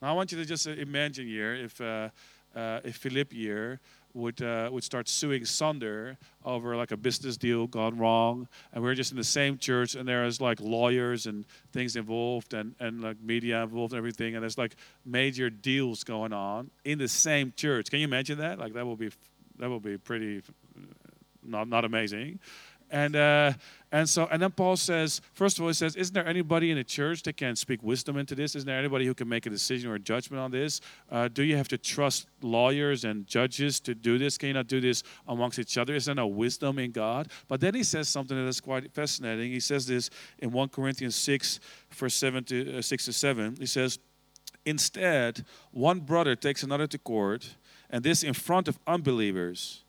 Now 0.00 0.08
I 0.08 0.12
want 0.14 0.32
you 0.32 0.38
to 0.38 0.44
just 0.44 0.66
imagine 0.66 1.26
here 1.26 1.54
if 1.54 1.80
uh, 1.80 2.08
uh, 2.56 2.80
if 2.82 2.96
Philip 2.96 3.32
here 3.32 3.80
would 4.14 4.42
uh, 4.42 4.68
would 4.72 4.84
start 4.84 5.08
suing 5.08 5.44
Sunder 5.44 6.18
over 6.44 6.76
like 6.76 6.90
a 6.90 6.96
business 6.96 7.36
deal 7.36 7.66
gone 7.66 7.98
wrong, 7.98 8.48
and 8.72 8.82
we 8.82 8.90
are 8.90 8.94
just 8.94 9.10
in 9.10 9.16
the 9.16 9.24
same 9.24 9.58
church, 9.58 9.94
and 9.94 10.08
there's 10.08 10.40
like 10.40 10.60
lawyers 10.60 11.26
and 11.26 11.44
things 11.72 11.96
involved, 11.96 12.54
and 12.54 12.74
and 12.80 13.02
like 13.02 13.20
media 13.22 13.62
involved 13.62 13.92
and 13.92 13.98
everything, 13.98 14.34
and 14.34 14.42
there's 14.42 14.58
like 14.58 14.76
major 15.04 15.50
deals 15.50 16.04
going 16.04 16.32
on 16.32 16.70
in 16.84 16.98
the 16.98 17.08
same 17.08 17.52
church. 17.56 17.90
Can 17.90 18.00
you 18.00 18.06
imagine 18.06 18.38
that? 18.38 18.58
Like 18.58 18.74
that 18.74 18.86
will 18.86 18.96
be 18.96 19.10
that 19.58 19.68
will 19.68 19.80
be 19.80 19.98
pretty 19.98 20.38
uh, 20.38 20.80
not 21.42 21.68
not 21.68 21.84
amazing. 21.84 22.40
And, 22.92 23.16
uh, 23.16 23.54
and 23.90 24.06
so, 24.08 24.28
and 24.30 24.40
then 24.40 24.50
Paul 24.50 24.76
says, 24.76 25.22
first 25.32 25.58
of 25.58 25.62
all, 25.62 25.68
he 25.68 25.74
says, 25.74 25.96
Isn't 25.96 26.12
there 26.12 26.26
anybody 26.26 26.70
in 26.70 26.76
the 26.76 26.84
church 26.84 27.22
that 27.22 27.38
can 27.38 27.56
speak 27.56 27.82
wisdom 27.82 28.18
into 28.18 28.34
this? 28.34 28.54
Isn't 28.54 28.66
there 28.66 28.78
anybody 28.78 29.06
who 29.06 29.14
can 29.14 29.30
make 29.30 29.46
a 29.46 29.50
decision 29.50 29.90
or 29.90 29.94
a 29.94 29.98
judgment 29.98 30.42
on 30.42 30.50
this? 30.50 30.82
Uh, 31.10 31.28
do 31.28 31.42
you 31.42 31.56
have 31.56 31.68
to 31.68 31.78
trust 31.78 32.26
lawyers 32.42 33.04
and 33.04 33.26
judges 33.26 33.80
to 33.80 33.94
do 33.94 34.18
this? 34.18 34.36
Can 34.36 34.48
you 34.48 34.54
not 34.54 34.66
do 34.66 34.80
this 34.80 35.02
amongst 35.26 35.58
each 35.58 35.78
other? 35.78 35.94
Isn't 35.94 36.14
there 36.14 36.22
no 36.22 36.28
wisdom 36.28 36.78
in 36.78 36.92
God? 36.92 37.28
But 37.48 37.60
then 37.60 37.74
he 37.74 37.82
says 37.82 38.08
something 38.08 38.36
that 38.36 38.46
is 38.46 38.60
quite 38.60 38.92
fascinating. 38.92 39.50
He 39.50 39.60
says 39.60 39.86
this 39.86 40.10
in 40.38 40.52
1 40.52 40.68
Corinthians 40.68 41.16
6, 41.16 41.58
verse 41.90 42.14
7 42.14 42.44
to, 42.44 42.78
uh, 42.78 42.82
6 42.82 43.04
to 43.06 43.12
7. 43.12 43.56
He 43.58 43.66
says, 43.66 43.98
Instead, 44.66 45.46
one 45.70 46.00
brother 46.00 46.36
takes 46.36 46.62
another 46.62 46.86
to 46.86 46.98
court, 46.98 47.56
and 47.88 48.04
this 48.04 48.22
in 48.22 48.34
front 48.34 48.68
of 48.68 48.78
unbelievers 48.86 49.81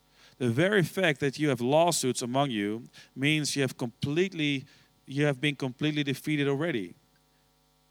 the 0.44 0.50
very 0.50 0.84
fact 0.84 1.22
that 1.22 1.40
you 1.40 1.48
have 1.48 1.62
lawsuits 1.62 2.22
among 2.22 2.52
you 2.52 2.84
means 3.16 3.56
you 3.56 3.62
have 3.62 3.78
completely 3.78 4.66
you 5.06 5.26
have 5.26 5.40
been 5.40 5.56
completely 5.56 6.04
defeated 6.04 6.50
already. 6.50 6.96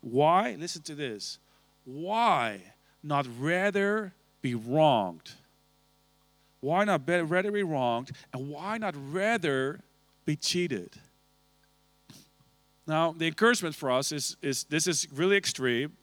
Why? 0.02 0.54
Listen 0.58 0.82
to 0.82 0.94
this. 0.94 1.38
Why 1.86 2.60
not 3.02 3.26
rather 3.38 4.12
be 4.42 4.54
wronged? 4.54 5.32
Why 6.60 6.84
not 6.84 7.06
be, 7.06 7.22
rather 7.22 7.50
be 7.50 7.62
wronged? 7.62 8.12
And 8.34 8.50
why 8.50 8.76
not 8.76 8.94
rather 8.96 9.80
be 10.26 10.36
cheated? 10.36 10.90
Now, 12.86 13.12
the 13.12 13.28
encouragement 13.28 13.74
for 13.74 13.90
us 13.90 14.12
is, 14.12 14.36
is 14.42 14.64
this 14.64 14.86
is 14.86 15.06
really 15.10 15.38
extreme 15.38 15.96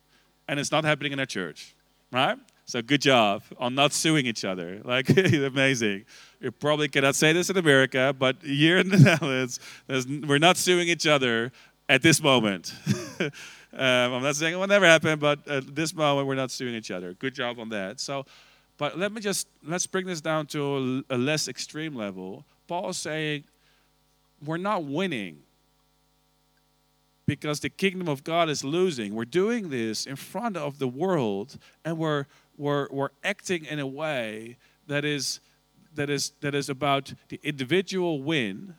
and 0.47 0.59
it's 0.59 0.71
not 0.71 0.83
happening 0.83 1.11
in 1.11 1.19
a 1.19 1.27
church, 1.27 1.75
right? 2.11 2.39
So 2.69 2.83
good 2.83 3.01
job 3.01 3.41
on 3.57 3.73
not 3.73 3.93
suing 3.93 4.27
each 4.27 4.45
other. 4.45 4.79
Like 4.85 5.09
amazing. 5.17 6.05
You 6.39 6.51
probably 6.51 6.87
cannot 6.87 7.15
say 7.15 7.33
this 7.33 7.49
in 7.49 7.57
America, 7.57 8.15
but 8.17 8.35
here 8.43 8.77
in 8.77 8.89
the 8.89 8.97
Netherlands, 9.09 9.59
we're 9.87 10.37
not 10.37 10.55
suing 10.55 10.87
each 10.87 11.07
other 11.07 11.51
at 11.89 12.03
this 12.03 12.21
moment. 12.21 12.71
um, 13.19 13.31
I'm 13.73 14.21
not 14.21 14.35
saying 14.35 14.53
it 14.53 14.57
will 14.57 14.67
never 14.67 14.85
happen, 14.85 15.17
but 15.17 15.47
at 15.47 15.75
this 15.75 15.95
moment, 15.95 16.27
we're 16.27 16.35
not 16.35 16.51
suing 16.51 16.75
each 16.75 16.91
other. 16.91 17.15
Good 17.15 17.33
job 17.33 17.57
on 17.57 17.69
that. 17.69 17.99
So, 17.99 18.27
but 18.77 18.99
let 18.99 19.11
me 19.13 19.19
just 19.19 19.47
let's 19.65 19.87
bring 19.87 20.05
this 20.05 20.21
down 20.21 20.45
to 20.47 21.03
a, 21.09 21.15
a 21.15 21.17
less 21.17 21.47
extreme 21.47 21.95
level. 21.95 22.45
Paul 22.67 22.89
is 22.89 22.97
saying 22.97 23.45
we're 24.45 24.57
not 24.57 24.83
winning 24.83 25.39
because 27.25 27.59
the 27.61 27.69
kingdom 27.69 28.07
of 28.07 28.23
God 28.23 28.47
is 28.47 28.63
losing. 28.63 29.15
We're 29.15 29.25
doing 29.25 29.69
this 29.69 30.05
in 30.05 30.15
front 30.15 30.55
of 30.55 30.77
the 30.77 30.87
world, 30.87 31.57
and 31.83 31.97
we're 31.97 32.25
we're, 32.59 32.87
we're 32.91 33.09
acting 33.23 33.65
in 33.65 33.79
a 33.79 33.87
way 33.87 34.57
that 34.87 35.05
is, 35.05 35.39
that, 35.95 36.09
is, 36.09 36.33
that 36.41 36.53
is 36.53 36.69
about 36.69 37.13
the 37.29 37.39
individual 37.41 38.21
win, 38.21 38.75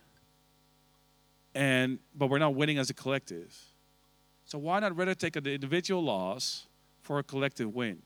and, 1.54 1.98
but 2.14 2.28
we're 2.28 2.38
not 2.38 2.54
winning 2.54 2.78
as 2.78 2.90
a 2.90 2.94
collective. 2.94 3.56
So 4.44 4.58
why 4.58 4.80
not 4.80 4.94
rather 4.96 5.14
take 5.14 5.34
an 5.36 5.46
individual 5.46 6.04
loss 6.04 6.66
for 7.00 7.18
a 7.18 7.22
collective 7.22 7.74
win? 7.74 8.02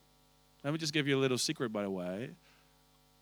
Let 0.62 0.72
me 0.72 0.78
just 0.78 0.94
give 0.94 1.08
you 1.08 1.18
a 1.18 1.20
little 1.20 1.38
secret, 1.38 1.70
by 1.72 1.82
the 1.82 1.90
way. 1.90 2.30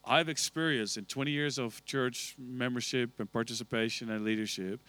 I've 0.04 0.28
experienced 0.28 0.98
in 0.98 1.06
20 1.06 1.30
years 1.30 1.58
of 1.58 1.82
church 1.86 2.34
membership 2.38 3.18
and 3.18 3.32
participation 3.32 4.10
and 4.10 4.24
leadership 4.24 4.80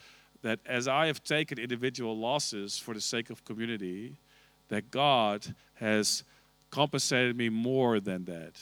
that 0.42 0.60
as 0.66 0.88
I 0.90 1.08
have 1.08 1.24
taken 1.24 1.60
individual 1.60 2.18
losses 2.18 2.78
for 2.78 2.94
the 2.94 3.00
sake 3.00 3.30
of 3.30 3.46
community, 3.46 4.18
that 4.68 4.92
God 4.92 5.56
has 5.76 6.24
compensated 6.74 7.38
me 7.38 7.50
more 7.50 8.00
than 8.00 8.26
that. 8.26 8.54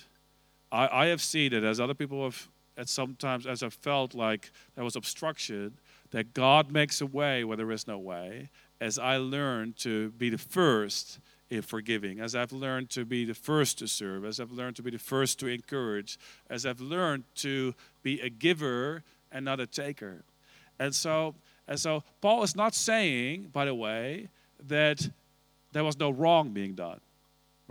I, 0.69 1.03
I 1.03 1.05
have 1.05 1.21
seen 1.21 1.53
it 1.53 1.63
as 1.63 1.79
other 1.79 1.93
people 1.93 2.25
have, 2.25 2.49
at 2.75 2.89
sometimes 2.89 3.47
as 3.47 3.63
I've 3.63 3.73
felt 3.73 4.13
like 4.13 4.51
there 4.75 4.83
was 4.83 4.97
obstruction, 4.97 5.77
that 6.09 6.33
God 6.33 6.73
makes 6.73 6.99
a 6.99 7.05
way 7.05 7.45
where 7.45 7.55
there 7.55 7.71
is 7.71 7.87
no 7.87 7.97
way. 7.97 8.49
As 8.81 8.99
I 8.99 9.15
learned 9.15 9.77
to 9.77 10.09
be 10.09 10.29
the 10.29 10.37
first 10.37 11.19
in 11.49 11.61
forgiving, 11.61 12.19
as 12.19 12.35
I've 12.35 12.51
learned 12.51 12.89
to 12.89 13.05
be 13.05 13.23
the 13.23 13.33
first 13.33 13.79
to 13.79 13.87
serve, 13.87 14.25
as 14.25 14.41
I've 14.41 14.51
learned 14.51 14.75
to 14.75 14.83
be 14.83 14.91
the 14.91 14.99
first 14.99 15.39
to 15.39 15.47
encourage, 15.47 16.19
as 16.49 16.65
I've 16.65 16.81
learned 16.81 17.23
to 17.35 17.73
be 18.03 18.19
a 18.19 18.29
giver 18.29 19.03
and 19.31 19.45
not 19.45 19.61
a 19.61 19.67
taker. 19.67 20.25
And 20.79 20.93
so, 20.93 21.33
and 21.65 21.79
so 21.79 22.03
Paul 22.19 22.43
is 22.43 22.57
not 22.57 22.75
saying, 22.75 23.51
by 23.53 23.63
the 23.63 23.75
way, 23.75 24.27
that 24.67 25.09
there 25.71 25.85
was 25.85 25.97
no 25.97 26.09
wrong 26.09 26.49
being 26.49 26.73
done. 26.73 26.99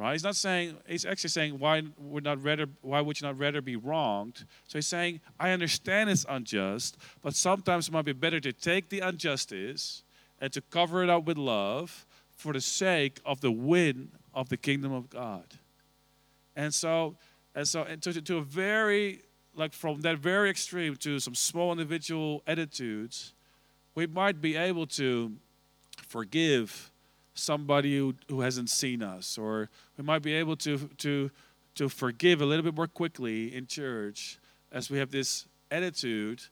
Right? 0.00 0.12
He's 0.12 0.24
not 0.24 0.36
saying, 0.36 0.78
he's 0.88 1.04
actually 1.04 1.28
saying, 1.28 1.58
why 1.58 1.82
would, 1.98 2.24
not 2.24 2.42
rather, 2.42 2.66
why 2.80 3.02
would 3.02 3.20
you 3.20 3.26
not 3.26 3.38
rather 3.38 3.60
be 3.60 3.76
wronged? 3.76 4.46
So 4.66 4.78
he's 4.78 4.86
saying, 4.86 5.20
I 5.38 5.50
understand 5.50 6.08
it's 6.08 6.24
unjust, 6.26 6.96
but 7.20 7.34
sometimes 7.34 7.88
it 7.88 7.92
might 7.92 8.06
be 8.06 8.14
better 8.14 8.40
to 8.40 8.50
take 8.50 8.88
the 8.88 9.06
injustice 9.06 10.02
and 10.40 10.50
to 10.54 10.62
cover 10.62 11.04
it 11.04 11.10
up 11.10 11.26
with 11.26 11.36
love 11.36 12.06
for 12.34 12.54
the 12.54 12.62
sake 12.62 13.20
of 13.26 13.42
the 13.42 13.52
win 13.52 14.08
of 14.32 14.48
the 14.48 14.56
kingdom 14.56 14.90
of 14.90 15.10
God. 15.10 15.44
And 16.56 16.72
so, 16.72 17.16
and 17.54 17.68
so 17.68 17.82
and 17.82 18.00
to, 18.00 18.22
to 18.22 18.38
a 18.38 18.42
very, 18.42 19.20
like 19.54 19.74
from 19.74 20.00
that 20.00 20.16
very 20.16 20.48
extreme 20.48 20.96
to 20.96 21.18
some 21.18 21.34
small 21.34 21.72
individual 21.72 22.42
attitudes, 22.46 23.34
we 23.94 24.06
might 24.06 24.40
be 24.40 24.56
able 24.56 24.86
to 24.86 25.32
forgive 26.08 26.89
somebody 27.40 27.96
who, 27.96 28.14
who 28.28 28.40
hasn't 28.40 28.70
seen 28.70 29.02
us, 29.02 29.38
or 29.38 29.68
we 29.96 30.04
might 30.04 30.22
be 30.22 30.34
able 30.34 30.56
to, 30.56 30.78
to, 30.98 31.30
to 31.74 31.88
forgive 31.88 32.40
a 32.40 32.46
little 32.46 32.64
bit 32.64 32.74
more 32.74 32.86
quickly 32.86 33.54
in 33.54 33.66
church 33.66 34.38
as 34.70 34.90
we 34.90 34.98
have 34.98 35.10
this 35.10 35.46
attitude 35.70 36.42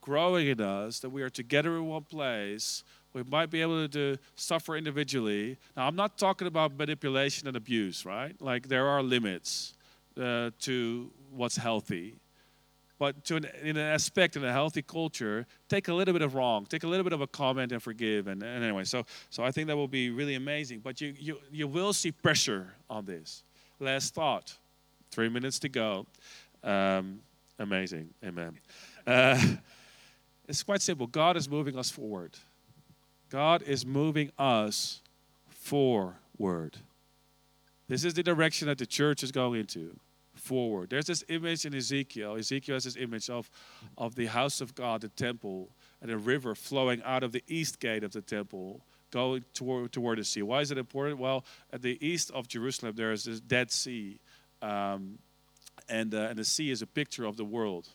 growing 0.00 0.46
in 0.48 0.60
us 0.60 1.00
that 1.00 1.10
we 1.10 1.22
are 1.22 1.30
together 1.30 1.76
in 1.76 1.86
one 1.86 2.02
place. 2.02 2.84
We 3.12 3.22
might 3.22 3.50
be 3.50 3.62
able 3.62 3.88
to 3.88 4.18
suffer 4.34 4.76
individually. 4.76 5.56
Now, 5.76 5.86
I'm 5.86 5.96
not 5.96 6.18
talking 6.18 6.46
about 6.46 6.76
manipulation 6.76 7.48
and 7.48 7.56
abuse, 7.56 8.04
right? 8.04 8.34
Like, 8.40 8.68
there 8.68 8.86
are 8.86 9.02
limits 9.02 9.74
uh, 10.20 10.50
to 10.60 11.10
what's 11.30 11.56
healthy 11.56 12.16
but 13.04 13.22
to 13.22 13.36
an, 13.36 13.46
in 13.60 13.76
an 13.76 13.86
aspect 13.86 14.34
in 14.34 14.42
a 14.42 14.50
healthy 14.50 14.80
culture, 14.80 15.44
take 15.68 15.88
a 15.88 15.92
little 15.92 16.14
bit 16.14 16.22
of 16.22 16.34
wrong, 16.34 16.64
take 16.64 16.84
a 16.84 16.86
little 16.86 17.04
bit 17.04 17.12
of 17.12 17.20
a 17.20 17.26
comment 17.26 17.70
and 17.70 17.82
forgive. 17.82 18.28
And, 18.28 18.42
and 18.42 18.64
anyway, 18.64 18.84
so 18.84 19.04
so 19.28 19.44
I 19.44 19.50
think 19.50 19.66
that 19.66 19.76
will 19.76 19.88
be 19.88 20.08
really 20.08 20.36
amazing. 20.36 20.80
But 20.80 21.02
you 21.02 21.12
you 21.18 21.38
you 21.52 21.68
will 21.68 21.92
see 21.92 22.12
pressure 22.12 22.72
on 22.88 23.04
this. 23.04 23.42
Last 23.78 24.14
thought, 24.14 24.56
three 25.10 25.28
minutes 25.28 25.58
to 25.58 25.68
go. 25.68 26.06
Um, 26.62 27.20
amazing, 27.58 28.08
amen. 28.24 28.58
Uh, 29.06 29.38
it's 30.48 30.62
quite 30.62 30.80
simple. 30.80 31.06
God 31.06 31.36
is 31.36 31.46
moving 31.46 31.76
us 31.76 31.90
forward. 31.90 32.32
God 33.28 33.60
is 33.64 33.84
moving 33.84 34.30
us 34.38 35.02
forward. 35.50 36.78
This 37.86 38.02
is 38.02 38.14
the 38.14 38.22
direction 38.22 38.66
that 38.68 38.78
the 38.78 38.86
church 38.86 39.22
is 39.22 39.30
going 39.30 39.60
into 39.60 39.94
forward. 40.44 40.90
There's 40.90 41.06
this 41.06 41.24
image 41.28 41.64
in 41.64 41.74
Ezekiel. 41.74 42.36
Ezekiel 42.36 42.76
has 42.76 42.84
this 42.84 42.96
image 42.96 43.30
of, 43.30 43.50
of 43.96 44.14
the 44.14 44.26
house 44.26 44.60
of 44.60 44.74
God, 44.74 45.00
the 45.00 45.08
temple, 45.08 45.70
and 46.02 46.10
a 46.10 46.18
river 46.18 46.54
flowing 46.54 47.02
out 47.04 47.22
of 47.22 47.32
the 47.32 47.42
east 47.48 47.80
gate 47.80 48.04
of 48.04 48.12
the 48.12 48.20
temple, 48.20 48.84
going 49.10 49.44
toward, 49.54 49.92
toward 49.92 50.18
the 50.18 50.24
sea. 50.24 50.42
Why 50.42 50.60
is 50.60 50.70
it 50.70 50.78
important? 50.78 51.18
Well, 51.18 51.44
at 51.72 51.82
the 51.82 51.96
east 52.06 52.30
of 52.32 52.46
Jerusalem, 52.48 52.94
there 52.96 53.12
is 53.12 53.24
this 53.24 53.40
Dead 53.40 53.70
Sea. 53.70 54.18
Um, 54.60 55.18
and 55.88 56.14
uh, 56.14 56.28
and 56.30 56.38
the 56.38 56.44
sea 56.44 56.70
is 56.70 56.82
a 56.82 56.86
picture 56.86 57.24
of 57.24 57.36
the 57.36 57.44
world. 57.44 57.88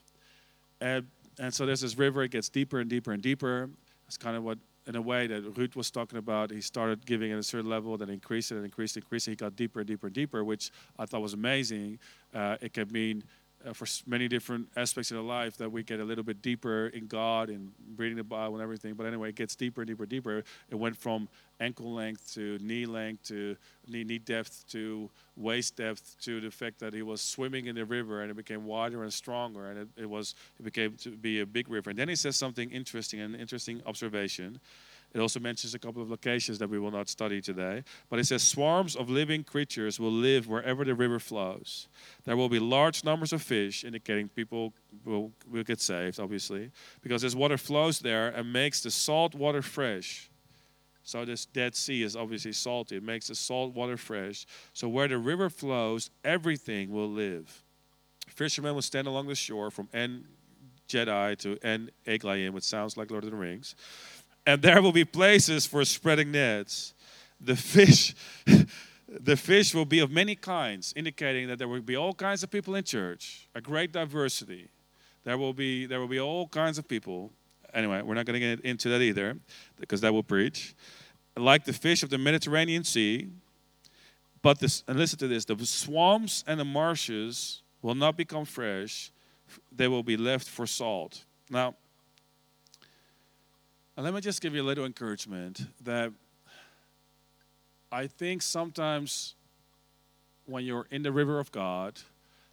And 0.80 1.06
and 1.38 1.52
so 1.52 1.66
there's 1.66 1.80
this 1.80 1.98
river. 1.98 2.22
It 2.22 2.30
gets 2.30 2.48
deeper 2.48 2.80
and 2.80 2.88
deeper 2.88 3.12
and 3.12 3.22
deeper. 3.22 3.70
It's 4.06 4.16
kind 4.16 4.36
of 4.36 4.42
what 4.42 4.58
in 4.86 4.96
a 4.96 5.02
way 5.02 5.26
that 5.26 5.54
Ruud 5.54 5.76
was 5.76 5.90
talking 5.90 6.18
about. 6.18 6.50
He 6.50 6.60
started 6.60 7.04
giving 7.04 7.32
at 7.32 7.38
a 7.38 7.42
certain 7.42 7.68
level, 7.68 7.96
then 7.96 8.08
increased 8.08 8.50
it 8.52 8.56
and 8.56 8.64
increased 8.64 8.96
increased. 8.96 9.26
He 9.26 9.36
got 9.36 9.56
deeper 9.56 9.80
and 9.80 9.86
deeper 9.86 10.06
and 10.06 10.14
deeper, 10.14 10.44
which 10.44 10.70
I 10.98 11.06
thought 11.06 11.22
was 11.22 11.34
amazing. 11.34 11.98
Uh, 12.34 12.56
it 12.60 12.72
can 12.72 12.90
mean 12.90 13.24
uh, 13.66 13.72
for 13.72 13.86
many 14.06 14.28
different 14.28 14.68
aspects 14.76 15.10
of 15.10 15.18
our 15.18 15.22
life 15.22 15.56
that 15.58 15.70
we 15.70 15.82
get 15.82 16.00
a 16.00 16.04
little 16.04 16.24
bit 16.24 16.40
deeper 16.42 16.86
in 16.88 17.06
God 17.06 17.48
and 17.48 17.72
reading 17.96 18.16
the 18.16 18.24
Bible 18.24 18.54
and 18.54 18.62
everything. 18.62 18.94
But 18.94 19.06
anyway, 19.06 19.30
it 19.30 19.34
gets 19.34 19.54
deeper 19.54 19.82
and 19.82 19.88
deeper 19.88 20.04
and 20.04 20.10
deeper. 20.10 20.44
It 20.70 20.74
went 20.74 20.96
from 20.96 21.28
ankle 21.60 21.92
length 21.92 22.34
to 22.34 22.58
knee 22.60 22.86
length 22.86 23.28
to 23.28 23.56
knee, 23.86 24.04
knee 24.04 24.18
depth 24.18 24.64
to 24.70 25.10
waist 25.36 25.76
depth 25.76 26.16
to 26.22 26.40
the 26.40 26.50
fact 26.50 26.78
that 26.78 26.94
he 26.94 27.02
was 27.02 27.20
swimming 27.20 27.66
in 27.66 27.74
the 27.76 27.84
river 27.84 28.22
and 28.22 28.30
it 28.30 28.34
became 28.34 28.64
wider 28.64 29.02
and 29.02 29.12
stronger 29.12 29.66
and 29.66 29.78
it, 29.78 29.88
it 29.96 30.08
was 30.08 30.34
it 30.58 30.62
became 30.62 30.96
to 30.96 31.10
be 31.10 31.40
a 31.40 31.46
big 31.46 31.68
river. 31.68 31.90
And 31.90 31.98
then 31.98 32.08
he 32.08 32.16
says 32.16 32.36
something 32.36 32.70
interesting, 32.70 33.20
an 33.20 33.34
interesting 33.34 33.82
observation. 33.86 34.60
It 35.12 35.18
also 35.18 35.40
mentions 35.40 35.74
a 35.74 35.78
couple 35.78 36.00
of 36.02 36.10
locations 36.10 36.58
that 36.60 36.70
we 36.70 36.78
will 36.78 36.92
not 36.92 37.08
study 37.08 37.40
today. 37.40 37.82
But 38.08 38.20
it 38.20 38.26
says 38.26 38.42
swarms 38.42 38.94
of 38.94 39.10
living 39.10 39.42
creatures 39.42 39.98
will 39.98 40.12
live 40.12 40.46
wherever 40.46 40.84
the 40.84 40.94
river 40.94 41.18
flows. 41.18 41.88
There 42.24 42.36
will 42.36 42.48
be 42.48 42.60
large 42.60 43.02
numbers 43.02 43.32
of 43.32 43.42
fish, 43.42 43.84
indicating 43.84 44.28
people 44.28 44.72
will, 45.04 45.32
will 45.50 45.64
get 45.64 45.80
saved, 45.80 46.20
obviously, 46.20 46.70
because 47.02 47.22
this 47.22 47.34
water 47.34 47.58
flows 47.58 47.98
there 47.98 48.28
and 48.28 48.52
makes 48.52 48.82
the 48.82 48.90
salt 48.90 49.34
water 49.34 49.62
fresh. 49.62 50.30
So 51.02 51.24
this 51.24 51.44
Dead 51.44 51.74
Sea 51.74 52.04
is 52.04 52.14
obviously 52.14 52.52
salty. 52.52 52.96
It 52.96 53.02
makes 53.02 53.26
the 53.26 53.34
salt 53.34 53.74
water 53.74 53.96
fresh. 53.96 54.46
So 54.74 54.88
where 54.88 55.08
the 55.08 55.18
river 55.18 55.50
flows, 55.50 56.10
everything 56.22 56.90
will 56.90 57.10
live. 57.10 57.64
Fishermen 58.28 58.76
will 58.76 58.82
stand 58.82 59.08
along 59.08 59.26
the 59.26 59.34
shore 59.34 59.72
from 59.72 59.88
En 59.92 60.24
Gedi 60.86 61.34
to 61.36 61.58
En 61.62 61.90
Eglaim, 62.06 62.52
which 62.52 62.64
sounds 62.64 62.96
like 62.96 63.10
Lord 63.10 63.24
of 63.24 63.30
the 63.30 63.36
Rings 63.36 63.74
and 64.46 64.62
there 64.62 64.80
will 64.82 64.92
be 64.92 65.04
places 65.04 65.66
for 65.66 65.84
spreading 65.84 66.32
nets. 66.32 66.94
The 67.40 67.56
fish, 67.56 68.14
the 69.08 69.36
fish 69.36 69.74
will 69.74 69.84
be 69.84 70.00
of 70.00 70.10
many 70.10 70.34
kinds, 70.34 70.92
indicating 70.96 71.48
that 71.48 71.58
there 71.58 71.68
will 71.68 71.80
be 71.80 71.96
all 71.96 72.14
kinds 72.14 72.42
of 72.42 72.50
people 72.50 72.74
in 72.74 72.84
church, 72.84 73.48
a 73.54 73.60
great 73.60 73.92
diversity. 73.92 74.68
There 75.24 75.36
will 75.36 75.52
be 75.52 75.86
there 75.86 76.00
will 76.00 76.08
be 76.08 76.20
all 76.20 76.48
kinds 76.48 76.78
of 76.78 76.88
people. 76.88 77.30
Anyway, 77.72 78.02
we're 78.02 78.14
not 78.14 78.26
going 78.26 78.40
to 78.40 78.56
get 78.56 78.60
into 78.64 78.88
that 78.88 79.00
either, 79.00 79.36
because 79.78 80.00
that 80.00 80.12
will 80.12 80.22
preach. 80.22 80.74
Like 81.36 81.64
the 81.64 81.72
fish 81.72 82.02
of 82.02 82.10
the 82.10 82.18
Mediterranean 82.18 82.82
Sea, 82.84 83.28
but 84.42 84.58
this, 84.58 84.82
and 84.88 84.98
listen 84.98 85.18
to 85.20 85.28
this: 85.28 85.44
the 85.44 85.56
swamps 85.64 86.42
and 86.46 86.58
the 86.58 86.64
marshes 86.64 87.62
will 87.82 87.94
not 87.94 88.16
become 88.16 88.44
fresh; 88.44 89.12
they 89.70 89.88
will 89.88 90.02
be 90.02 90.16
left 90.16 90.48
for 90.48 90.66
salt. 90.66 91.24
Now, 91.50 91.74
and 94.00 94.06
let 94.06 94.14
me 94.14 94.22
just 94.22 94.40
give 94.40 94.54
you 94.54 94.62
a 94.62 94.64
little 94.64 94.86
encouragement 94.86 95.60
that 95.84 96.10
I 97.92 98.06
think 98.06 98.40
sometimes 98.40 99.34
when 100.46 100.64
you're 100.64 100.86
in 100.90 101.02
the 101.02 101.12
river 101.12 101.38
of 101.38 101.52
God, 101.52 102.00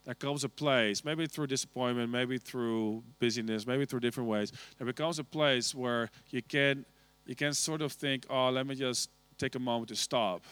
there 0.03 0.13
comes 0.13 0.43
a 0.43 0.49
place, 0.49 1.05
maybe 1.05 1.25
through 1.25 1.47
disappointment, 1.47 2.11
maybe 2.11 2.37
through 2.37 3.01
busyness, 3.19 3.65
maybe 3.65 3.85
through 3.85 4.01
different 4.01 4.27
ways, 4.27 4.51
there 4.77 4.85
becomes 4.85 5.19
a 5.19 5.23
place 5.23 5.73
where 5.73 6.09
you 6.31 6.41
can 6.41 6.85
you 7.25 7.33
can 7.33 7.53
sort 7.53 7.81
of 7.81 7.93
think, 7.93 8.25
oh, 8.29 8.49
let 8.49 8.67
me 8.67 8.75
just 8.75 9.09
take 9.37 9.55
a 9.55 9.59
moment 9.59 9.87
to 9.87 9.95
stop 9.95 10.43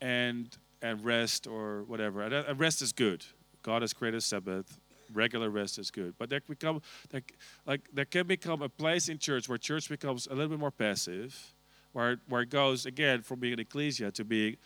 and 0.00 0.56
and 0.82 1.04
rest 1.04 1.48
or 1.48 1.82
whatever. 1.82 2.22
And 2.22 2.60
rest 2.60 2.80
is 2.80 2.92
good. 2.92 3.24
God 3.64 3.82
has 3.82 3.92
created 3.92 4.22
Sabbath 4.22 4.78
regular 5.12 5.50
rest 5.50 5.78
is 5.78 5.90
good. 5.90 6.14
But 6.18 6.30
there 6.30 6.40
become 6.40 6.82
there, 7.10 7.22
like 7.66 7.82
there 7.92 8.04
can 8.04 8.26
become 8.26 8.62
a 8.62 8.68
place 8.68 9.08
in 9.08 9.18
church 9.18 9.48
where 9.48 9.58
church 9.58 9.88
becomes 9.88 10.26
a 10.26 10.34
little 10.34 10.48
bit 10.48 10.58
more 10.58 10.70
passive, 10.70 11.54
where 11.92 12.18
where 12.28 12.42
it 12.42 12.50
goes 12.50 12.86
again 12.86 13.22
from 13.22 13.40
being 13.40 13.54
an 13.54 13.60
ecclesia 13.60 14.10
to 14.12 14.24
being 14.24 14.56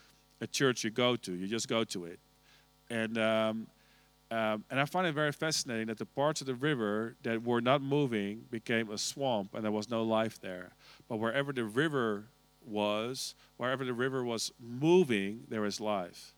a 0.40 0.46
church 0.46 0.84
you 0.84 0.90
go 0.90 1.16
to. 1.16 1.32
You 1.32 1.46
just 1.46 1.68
go 1.68 1.84
to 1.84 2.04
it, 2.04 2.20
and 2.88 3.18
um, 3.18 3.66
um, 4.30 4.64
and 4.70 4.78
I 4.78 4.84
find 4.84 5.06
it 5.06 5.12
very 5.12 5.32
fascinating 5.32 5.88
that 5.88 5.98
the 5.98 6.06
parts 6.06 6.40
of 6.40 6.46
the 6.46 6.54
river 6.54 7.16
that 7.22 7.42
were 7.42 7.60
not 7.60 7.82
moving 7.82 8.44
became 8.50 8.90
a 8.90 8.98
swamp, 8.98 9.54
and 9.54 9.64
there 9.64 9.72
was 9.72 9.90
no 9.90 10.04
life 10.04 10.40
there. 10.40 10.70
But 11.08 11.16
wherever 11.16 11.52
the 11.52 11.64
river 11.64 12.26
was, 12.64 13.34
wherever 13.56 13.84
the 13.84 13.92
river 13.92 14.24
was 14.24 14.52
moving, 14.60 15.44
there 15.48 15.62
was 15.62 15.80
life. 15.80 16.34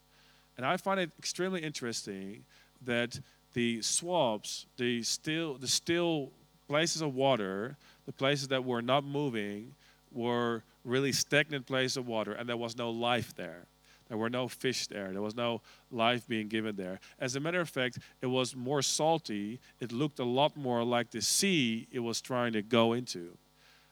And 0.57 0.65
I 0.65 0.77
find 0.79 1.01
it 1.01 1.11
extremely 1.19 1.61
interesting 1.61 2.45
that 2.85 3.21
the 3.53 3.83
swamps, 3.83 4.67
the 4.77 5.03
still, 5.03 5.55
the 5.55 5.69
still 5.69 6.31
places 6.69 7.03
of 7.03 7.15
water, 7.15 7.77
the 8.07 8.12
places 8.12 8.49
that 8.49 8.65
were 8.65 8.83
not 8.83 9.05
moving, 9.05 9.75
were 10.12 10.62
really 10.85 11.12
stagnant 11.12 11.67
places 11.67 11.97
of 11.97 12.07
water, 12.07 12.33
and 12.33 12.49
there 12.49 12.57
was 12.57 12.77
no 12.77 12.91
life 12.91 13.35
there. 13.37 13.67
There 14.09 14.19
were 14.19 14.29
no 14.29 14.47
fish 14.47 14.88
there. 14.88 15.11
There 15.12 15.23
was 15.23 15.35
no 15.35 15.62
life 15.91 16.29
being 16.29 16.49
given 16.49 16.77
there. 16.77 17.01
As 17.19 17.35
a 17.35 17.41
matter 17.41 17.61
of 17.61 17.71
fact, 17.71 17.99
it 18.21 18.27
was 18.27 18.55
more 18.55 18.83
salty. 18.83 19.59
It 19.81 19.91
looked 19.91 20.19
a 20.19 20.25
lot 20.25 20.55
more 20.55 20.85
like 20.85 21.11
the 21.11 21.23
sea 21.23 21.87
it 21.91 22.01
was 22.01 22.21
trying 22.21 22.53
to 22.53 22.61
go 22.61 22.93
into. 22.93 23.38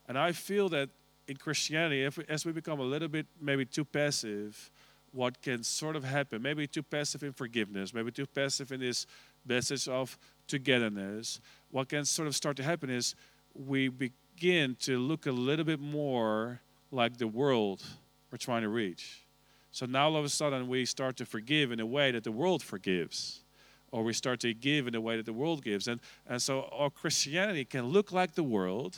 And 0.06 0.18
I 0.18 0.32
feel 0.32 0.68
that 0.70 0.90
in 1.26 1.36
Christianity, 1.36 2.06
we, 2.18 2.24
as 2.28 2.44
we 2.44 2.52
become 2.52 2.80
a 2.80 2.84
little 2.84 3.08
bit 3.08 3.24
maybe 3.40 3.64
too 3.64 3.84
passive, 3.84 4.70
what 5.12 5.40
can 5.40 5.62
sort 5.62 5.96
of 5.96 6.04
happen, 6.04 6.42
maybe 6.42 6.66
too 6.66 6.82
passive 6.82 7.22
in 7.22 7.32
forgiveness, 7.32 7.94
maybe 7.94 8.10
too 8.10 8.26
passive 8.26 8.72
in 8.72 8.80
this 8.80 9.06
message 9.46 9.88
of 9.88 10.18
togetherness, 10.46 11.40
what 11.70 11.88
can 11.88 12.04
sort 12.04 12.28
of 12.28 12.36
start 12.36 12.56
to 12.56 12.62
happen 12.62 12.90
is 12.90 13.14
we 13.54 13.88
begin 13.88 14.76
to 14.80 14.98
look 14.98 15.26
a 15.26 15.32
little 15.32 15.64
bit 15.64 15.80
more 15.80 16.60
like 16.90 17.18
the 17.18 17.26
world 17.26 17.82
we're 18.30 18.38
trying 18.38 18.62
to 18.62 18.68
reach. 18.68 19.26
So 19.70 19.86
now 19.86 20.06
all 20.06 20.16
of 20.16 20.24
a 20.24 20.28
sudden 20.28 20.68
we 20.68 20.84
start 20.84 21.16
to 21.18 21.26
forgive 21.26 21.72
in 21.72 21.80
a 21.80 21.86
way 21.86 22.10
that 22.10 22.24
the 22.24 22.32
world 22.32 22.62
forgives. 22.62 23.44
Or 23.92 24.04
we 24.04 24.12
start 24.12 24.40
to 24.40 24.54
give 24.54 24.86
in 24.86 24.94
a 24.94 25.00
way 25.00 25.16
that 25.16 25.26
the 25.26 25.32
world 25.32 25.64
gives. 25.64 25.88
And, 25.88 26.00
and 26.28 26.40
so 26.40 26.68
our 26.72 26.90
Christianity 26.90 27.64
can 27.64 27.86
look 27.86 28.12
like 28.12 28.34
the 28.34 28.44
world 28.44 28.96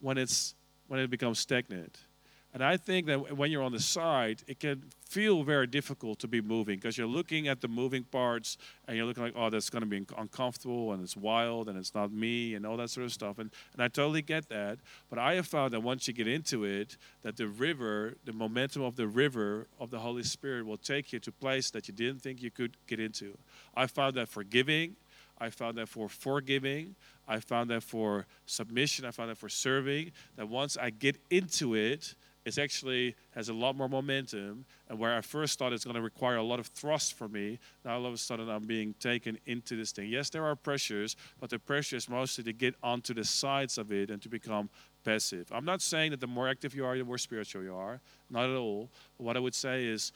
when, 0.00 0.18
it's, 0.18 0.54
when 0.88 0.98
it 0.98 1.10
becomes 1.10 1.38
stagnant. 1.38 1.98
And 2.56 2.64
I 2.64 2.78
think 2.78 3.06
that 3.08 3.36
when 3.36 3.50
you're 3.50 3.62
on 3.62 3.72
the 3.72 3.80
side, 3.80 4.42
it 4.46 4.60
can 4.60 4.84
feel 5.04 5.42
very 5.42 5.66
difficult 5.66 6.18
to 6.20 6.26
be 6.26 6.40
moving 6.40 6.76
because 6.76 6.96
you're 6.96 7.06
looking 7.06 7.48
at 7.48 7.60
the 7.60 7.68
moving 7.68 8.02
parts 8.02 8.56
and 8.88 8.96
you're 8.96 9.04
looking 9.04 9.24
like, 9.24 9.34
oh, 9.36 9.50
that's 9.50 9.68
going 9.68 9.82
to 9.82 9.86
be 9.86 10.06
uncomfortable 10.16 10.94
and 10.94 11.02
it's 11.02 11.18
wild 11.18 11.68
and 11.68 11.76
it's 11.76 11.94
not 11.94 12.10
me 12.10 12.54
and 12.54 12.64
all 12.64 12.78
that 12.78 12.88
sort 12.88 13.04
of 13.04 13.12
stuff. 13.12 13.38
And, 13.38 13.50
and 13.74 13.82
I 13.82 13.88
totally 13.88 14.22
get 14.22 14.48
that. 14.48 14.78
But 15.10 15.18
I 15.18 15.34
have 15.34 15.46
found 15.46 15.74
that 15.74 15.80
once 15.80 16.08
you 16.08 16.14
get 16.14 16.28
into 16.28 16.64
it, 16.64 16.96
that 17.20 17.36
the 17.36 17.46
river, 17.46 18.14
the 18.24 18.32
momentum 18.32 18.80
of 18.80 18.96
the 18.96 19.06
river 19.06 19.66
of 19.78 19.90
the 19.90 19.98
Holy 19.98 20.22
Spirit 20.22 20.64
will 20.64 20.78
take 20.78 21.12
you 21.12 21.18
to 21.18 21.30
place 21.30 21.68
that 21.72 21.88
you 21.88 21.92
didn't 21.92 22.22
think 22.22 22.42
you 22.42 22.50
could 22.50 22.78
get 22.86 22.98
into. 22.98 23.36
I 23.76 23.86
found 23.86 24.14
that 24.14 24.30
forgiving. 24.30 24.96
I 25.38 25.50
found 25.50 25.76
that 25.76 25.90
for 25.90 26.08
forgiving. 26.08 26.94
I 27.28 27.38
found 27.40 27.68
that 27.68 27.82
for 27.82 28.24
submission. 28.46 29.04
I 29.04 29.10
found 29.10 29.28
that 29.28 29.36
for 29.36 29.50
serving. 29.50 30.12
That 30.36 30.48
once 30.48 30.78
I 30.78 30.88
get 30.88 31.16
into 31.28 31.74
it, 31.74 32.14
it 32.46 32.58
actually 32.58 33.16
has 33.34 33.48
a 33.48 33.52
lot 33.52 33.76
more 33.76 33.88
momentum. 33.88 34.64
And 34.88 35.00
where 35.00 35.16
I 35.16 35.20
first 35.20 35.58
thought 35.58 35.72
it's 35.72 35.84
going 35.84 35.96
to 35.96 36.00
require 36.00 36.36
a 36.36 36.42
lot 36.44 36.60
of 36.60 36.68
thrust 36.68 37.14
for 37.14 37.28
me, 37.28 37.58
now 37.84 37.96
all 37.96 38.06
of 38.06 38.14
a 38.14 38.16
sudden 38.16 38.48
I'm 38.48 38.62
being 38.62 38.94
taken 39.00 39.36
into 39.46 39.76
this 39.76 39.90
thing. 39.90 40.08
Yes, 40.08 40.30
there 40.30 40.44
are 40.44 40.54
pressures, 40.54 41.16
but 41.40 41.50
the 41.50 41.58
pressure 41.58 41.96
is 41.96 42.08
mostly 42.08 42.44
to 42.44 42.52
get 42.52 42.76
onto 42.84 43.12
the 43.12 43.24
sides 43.24 43.78
of 43.78 43.90
it 43.90 44.10
and 44.10 44.22
to 44.22 44.28
become 44.28 44.70
passive. 45.04 45.48
I'm 45.50 45.64
not 45.64 45.82
saying 45.82 46.12
that 46.12 46.20
the 46.20 46.28
more 46.28 46.48
active 46.48 46.72
you 46.72 46.86
are, 46.86 46.96
the 46.96 47.04
more 47.04 47.18
spiritual 47.18 47.64
you 47.64 47.74
are. 47.74 48.00
Not 48.30 48.48
at 48.48 48.56
all. 48.56 48.90
What 49.16 49.36
I 49.36 49.40
would 49.40 49.54
say 49.54 49.84
is 49.84 50.12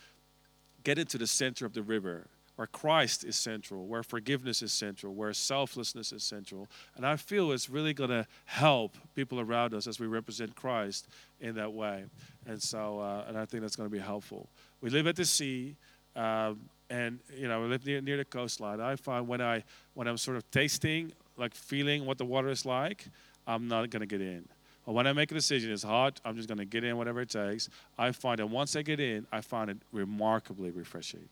get 0.85 1.01
into 1.01 1.19
the 1.19 1.27
center 1.27 1.67
of 1.67 1.73
the 1.73 1.83
river 1.83 2.29
where 2.61 2.67
Christ 2.67 3.25
is 3.25 3.37
central, 3.37 3.87
where 3.87 4.03
forgiveness 4.03 4.61
is 4.61 4.71
central, 4.71 5.15
where 5.15 5.33
selflessness 5.33 6.13
is 6.13 6.23
central. 6.23 6.69
And 6.95 7.07
I 7.07 7.17
feel 7.17 7.53
it's 7.53 7.71
really 7.71 7.95
going 7.95 8.11
to 8.11 8.27
help 8.45 8.99
people 9.15 9.41
around 9.41 9.73
us 9.73 9.87
as 9.87 9.99
we 9.99 10.07
represent 10.07 10.55
Christ 10.55 11.09
in 11.41 11.55
that 11.55 11.73
way. 11.73 12.05
And 12.47 12.63
so, 12.63 13.01
uh, 13.01 13.25
and 13.27 13.39
I 13.39 13.47
think 13.47 13.63
that's 13.63 13.77
going 13.77 13.89
to 13.89 13.93
be 13.93 13.99
helpful. 13.99 14.47
We 14.83 14.91
live 14.91 15.07
at 15.07 15.17
the 15.17 15.25
sea. 15.25 15.75
Um, 16.15 16.61
and 16.91 17.21
you 17.35 17.49
know, 17.49 17.63
we 17.63 17.69
live 17.69 17.87
near, 17.87 18.03
near 18.03 18.19
the 18.19 18.27
coastline. 18.27 18.79
I 18.79 18.95
find 18.97 19.27
when 19.27 19.41
I 19.41 19.65
when 19.95 20.07
I'm 20.07 20.19
sort 20.19 20.37
of 20.37 20.51
tasting, 20.51 21.13
like 21.39 21.55
feeling 21.55 22.05
what 22.05 22.19
the 22.19 22.27
water 22.27 22.51
is 22.51 22.67
like, 22.67 23.07
I'm 23.47 23.69
not 23.69 23.89
going 23.89 24.01
to 24.01 24.07
get 24.07 24.21
in. 24.21 24.47
But 24.85 24.93
when 24.93 25.07
I 25.07 25.15
make 25.15 25.31
a 25.31 25.35
decision, 25.35 25.73
it's 25.73 25.83
hot. 25.83 26.21
I'm 26.27 26.37
just 26.37 26.47
going 26.49 26.59
to 26.59 26.67
get 26.67 26.85
in 26.85 26.99
whatever 26.99 27.23
it 27.23 27.31
takes. 27.31 27.71
I 27.97 28.13
find 28.13 28.39
that 28.39 28.51
once 28.51 28.77
I 28.77 28.83
get 28.83 29.01
in, 29.01 29.27
I 29.33 29.41
find 29.41 29.71
it 29.71 29.79
remarkably 29.93 30.71
refreshing. 30.71 31.27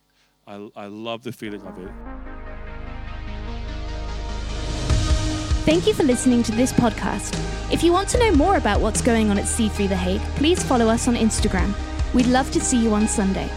I, 0.49 0.71
I 0.75 0.87
love 0.87 1.23
the 1.23 1.33
feeling 1.33 1.61
of 1.63 1.79
it. 1.79 1.91
Thank 5.67 5.87
you 5.87 5.93
for 5.93 6.05
listening 6.05 6.43
to 6.45 6.53
this 6.53 6.73
podcast. 6.73 7.35
If 7.71 7.83
you 7.83 7.93
want 7.93 8.09
to 8.11 8.19
know 8.19 8.33
more 8.33 8.57
about 8.57 8.81
what's 8.81 9.03
going 9.03 9.29
on 9.29 9.37
at 9.37 9.45
C3 9.45 9.89
The 9.91 9.97
Hague, 9.97 10.23
please 10.37 10.63
follow 10.63 10.89
us 10.89 11.07
on 11.07 11.15
Instagram. 11.17 11.75
We'd 12.15 12.27
love 12.27 12.51
to 12.53 12.61
see 12.61 12.83
you 12.83 12.95
on 12.95 13.07
Sunday. 13.07 13.51